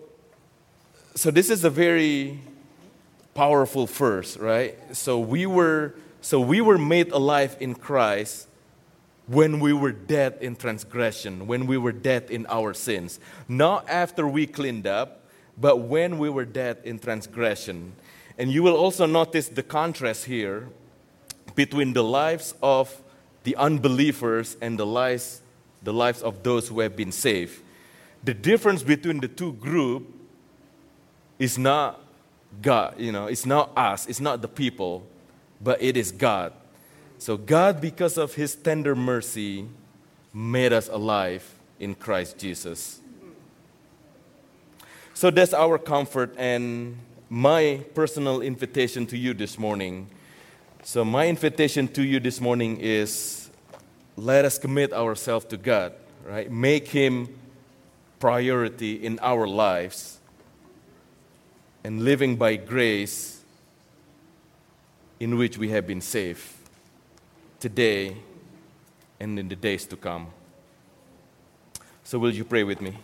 so 1.15 1.31
this 1.31 1.51
is 1.51 1.65
a 1.65 1.71
very 1.71 2.41
powerful 3.35 3.87
first, 3.87 4.39
right? 4.39 4.77
So 4.97 5.19
we 5.19 5.47
were 5.47 5.95
so 6.21 6.41
we 6.41 6.61
were 6.61 6.79
made 6.79 7.11
alive 7.11 7.57
in 7.59 7.75
Christ 7.75 8.47
when 9.27 9.61
we 9.61 9.73
were 9.73 9.93
dead 9.93 10.39
in 10.41 10.57
transgression, 10.57 11.47
when 11.47 11.67
we 11.67 11.79
were 11.79 11.93
dead 11.93 12.31
in 12.31 12.47
our 12.49 12.75
sins. 12.75 13.19
Not 13.49 13.89
after 13.89 14.29
we 14.29 14.47
cleaned 14.47 14.87
up, 14.87 15.25
but 15.59 15.79
when 15.79 16.19
we 16.19 16.29
were 16.29 16.45
dead 16.45 16.79
in 16.85 16.99
transgression. 16.99 17.93
And 18.39 18.51
you 18.53 18.63
will 18.63 18.77
also 18.77 19.07
notice 19.07 19.49
the 19.49 19.63
contrast 19.63 20.25
here 20.25 20.69
between 21.55 21.93
the 21.93 22.05
lives 22.05 22.55
of 22.63 23.03
the 23.45 23.57
unbelievers 23.57 24.57
and 24.61 24.79
the 24.79 24.87
lives, 24.87 25.43
the 25.83 25.93
lives 25.93 26.23
of 26.23 26.43
those 26.43 26.69
who 26.69 26.81
have 26.81 26.97
been 26.97 27.13
saved. 27.13 27.61
The 28.25 28.35
difference 28.35 28.83
between 28.83 29.21
the 29.21 29.29
two 29.29 29.53
groups 29.55 30.07
is 31.39 31.59
not 31.59 32.02
God, 32.61 33.01
you 33.01 33.13
know, 33.13 33.27
it's 33.27 33.47
not 33.47 33.71
us, 33.77 34.07
it's 34.07 34.21
not 34.21 34.43
the 34.43 34.49
people, 34.49 35.07
but 35.61 35.81
it 35.81 35.97
is 35.97 36.13
God. 36.13 36.53
So, 37.19 37.37
God, 37.37 37.81
because 37.81 38.19
of 38.19 38.35
His 38.35 38.55
tender 38.55 38.95
mercy, 38.95 39.69
made 40.35 40.73
us 40.73 40.89
alive 40.89 41.49
in 41.79 41.95
Christ 41.95 42.37
Jesus. 42.39 43.01
So, 45.15 45.31
that's 45.31 45.55
our 45.55 45.79
comfort 45.79 46.35
and 46.37 46.99
my 47.31 47.85
personal 47.95 48.43
invitation 48.43 49.07
to 49.07 49.17
you 49.17 49.35
this 49.35 49.59
morning. 49.59 50.09
So, 50.83 51.05
my 51.05 51.29
invitation 51.29 51.87
to 51.89 52.03
you 52.03 52.19
this 52.19 52.41
morning 52.41 52.79
is 52.81 53.51
let 54.17 54.45
us 54.45 54.59
commit 54.59 54.93
ourselves 54.93 55.47
to 55.47 55.57
God, 55.57 55.93
right? 56.27 56.51
Make 56.51 56.89
Him 56.89 57.39
priority 58.19 58.95
in 59.05 59.19
our 59.21 59.47
lives 59.47 60.19
and 61.85 62.05
living 62.05 62.37
by 62.37 62.57
grace 62.57 63.41
in 65.19 65.37
which 65.37 65.59
we 65.59 65.69
have 65.71 65.87
been 65.87 66.01
saved 66.01 66.43
today 67.61 68.17
and 69.21 69.39
in 69.39 69.49
the 69.49 69.57
days 69.57 69.87
to 69.87 69.97
come. 69.97 70.27
So, 72.05 72.19
will 72.19 72.33
you 72.33 72.45
pray 72.45 72.65
with 72.65 72.81
me? 72.81 72.97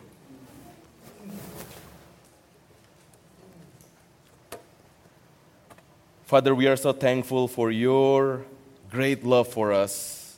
Father, 6.24 6.54
we 6.54 6.66
are 6.66 6.76
so 6.76 6.92
thankful 6.92 7.48
for 7.48 7.70
your 7.70 8.44
great 8.90 9.24
love 9.24 9.48
for 9.48 9.72
us, 9.72 10.36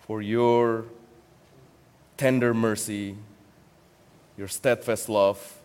for 0.00 0.22
your 0.22 0.86
tender 2.16 2.54
mercy, 2.54 3.14
your 4.38 4.48
steadfast 4.48 5.08
love, 5.08 5.57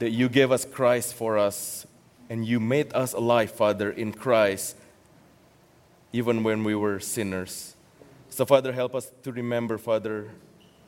that 0.00 0.10
you 0.10 0.28
gave 0.28 0.50
us 0.50 0.64
Christ 0.64 1.14
for 1.14 1.38
us, 1.38 1.86
and 2.28 2.44
you 2.44 2.58
made 2.58 2.92
us 2.92 3.12
alive, 3.12 3.52
Father, 3.52 3.90
in 3.90 4.12
Christ 4.12 4.76
even 6.12 6.42
when 6.42 6.64
we 6.64 6.74
were 6.74 6.98
sinners. 7.00 7.76
So, 8.30 8.44
Father, 8.44 8.72
help 8.72 8.94
us 8.94 9.10
to 9.22 9.32
remember, 9.32 9.78
Father, 9.78 10.30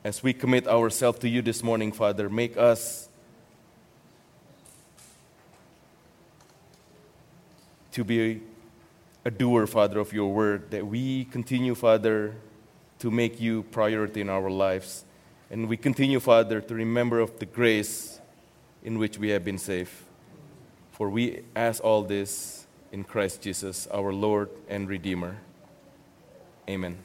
as 0.05 0.23
we 0.23 0.33
commit 0.33 0.67
ourselves 0.67 1.19
to 1.21 1.29
you 1.29 1.43
this 1.43 1.63
morning, 1.63 1.93
Father, 1.93 2.29
make 2.29 2.57
us 2.57 3.09
to 7.93 8.03
be 8.03 8.41
a 9.25 9.31
doer, 9.31 9.67
Father, 9.67 10.01
of 10.01 10.13
your 10.13 10.33
word, 10.33 10.71
that 10.71 10.87
we 10.87 11.27
continue, 11.27 11.75
Father, 11.75 12.35
to 12.99 13.11
make 13.11 13.41
you 13.41 13.63
priority 13.65 14.21
in 14.21 14.29
our 14.29 14.51
lives. 14.51 15.05
And 15.51 15.69
we 15.69 15.77
continue, 15.77 16.19
Father, 16.19 16.61
to 16.61 16.75
remember 16.75 17.21
of 17.21 17.39
the 17.39 17.47
grace 17.47 18.21
in 18.83 18.99
which 18.99 19.19
we 19.19 19.31
have 19.31 19.45
been 19.45 19.59
saved. 19.59 19.93
For 20.91 21.09
we 21.11 21.43
ask 21.57 21.83
all 21.83 22.03
this 22.03 22.67
in 22.91 23.05
Christ 23.05 23.43
Jesus, 23.43 23.87
our 23.89 24.13
Lord 24.13 24.51
and 24.69 24.89
Redeemer. 24.89 25.39
Amen. 26.69 26.99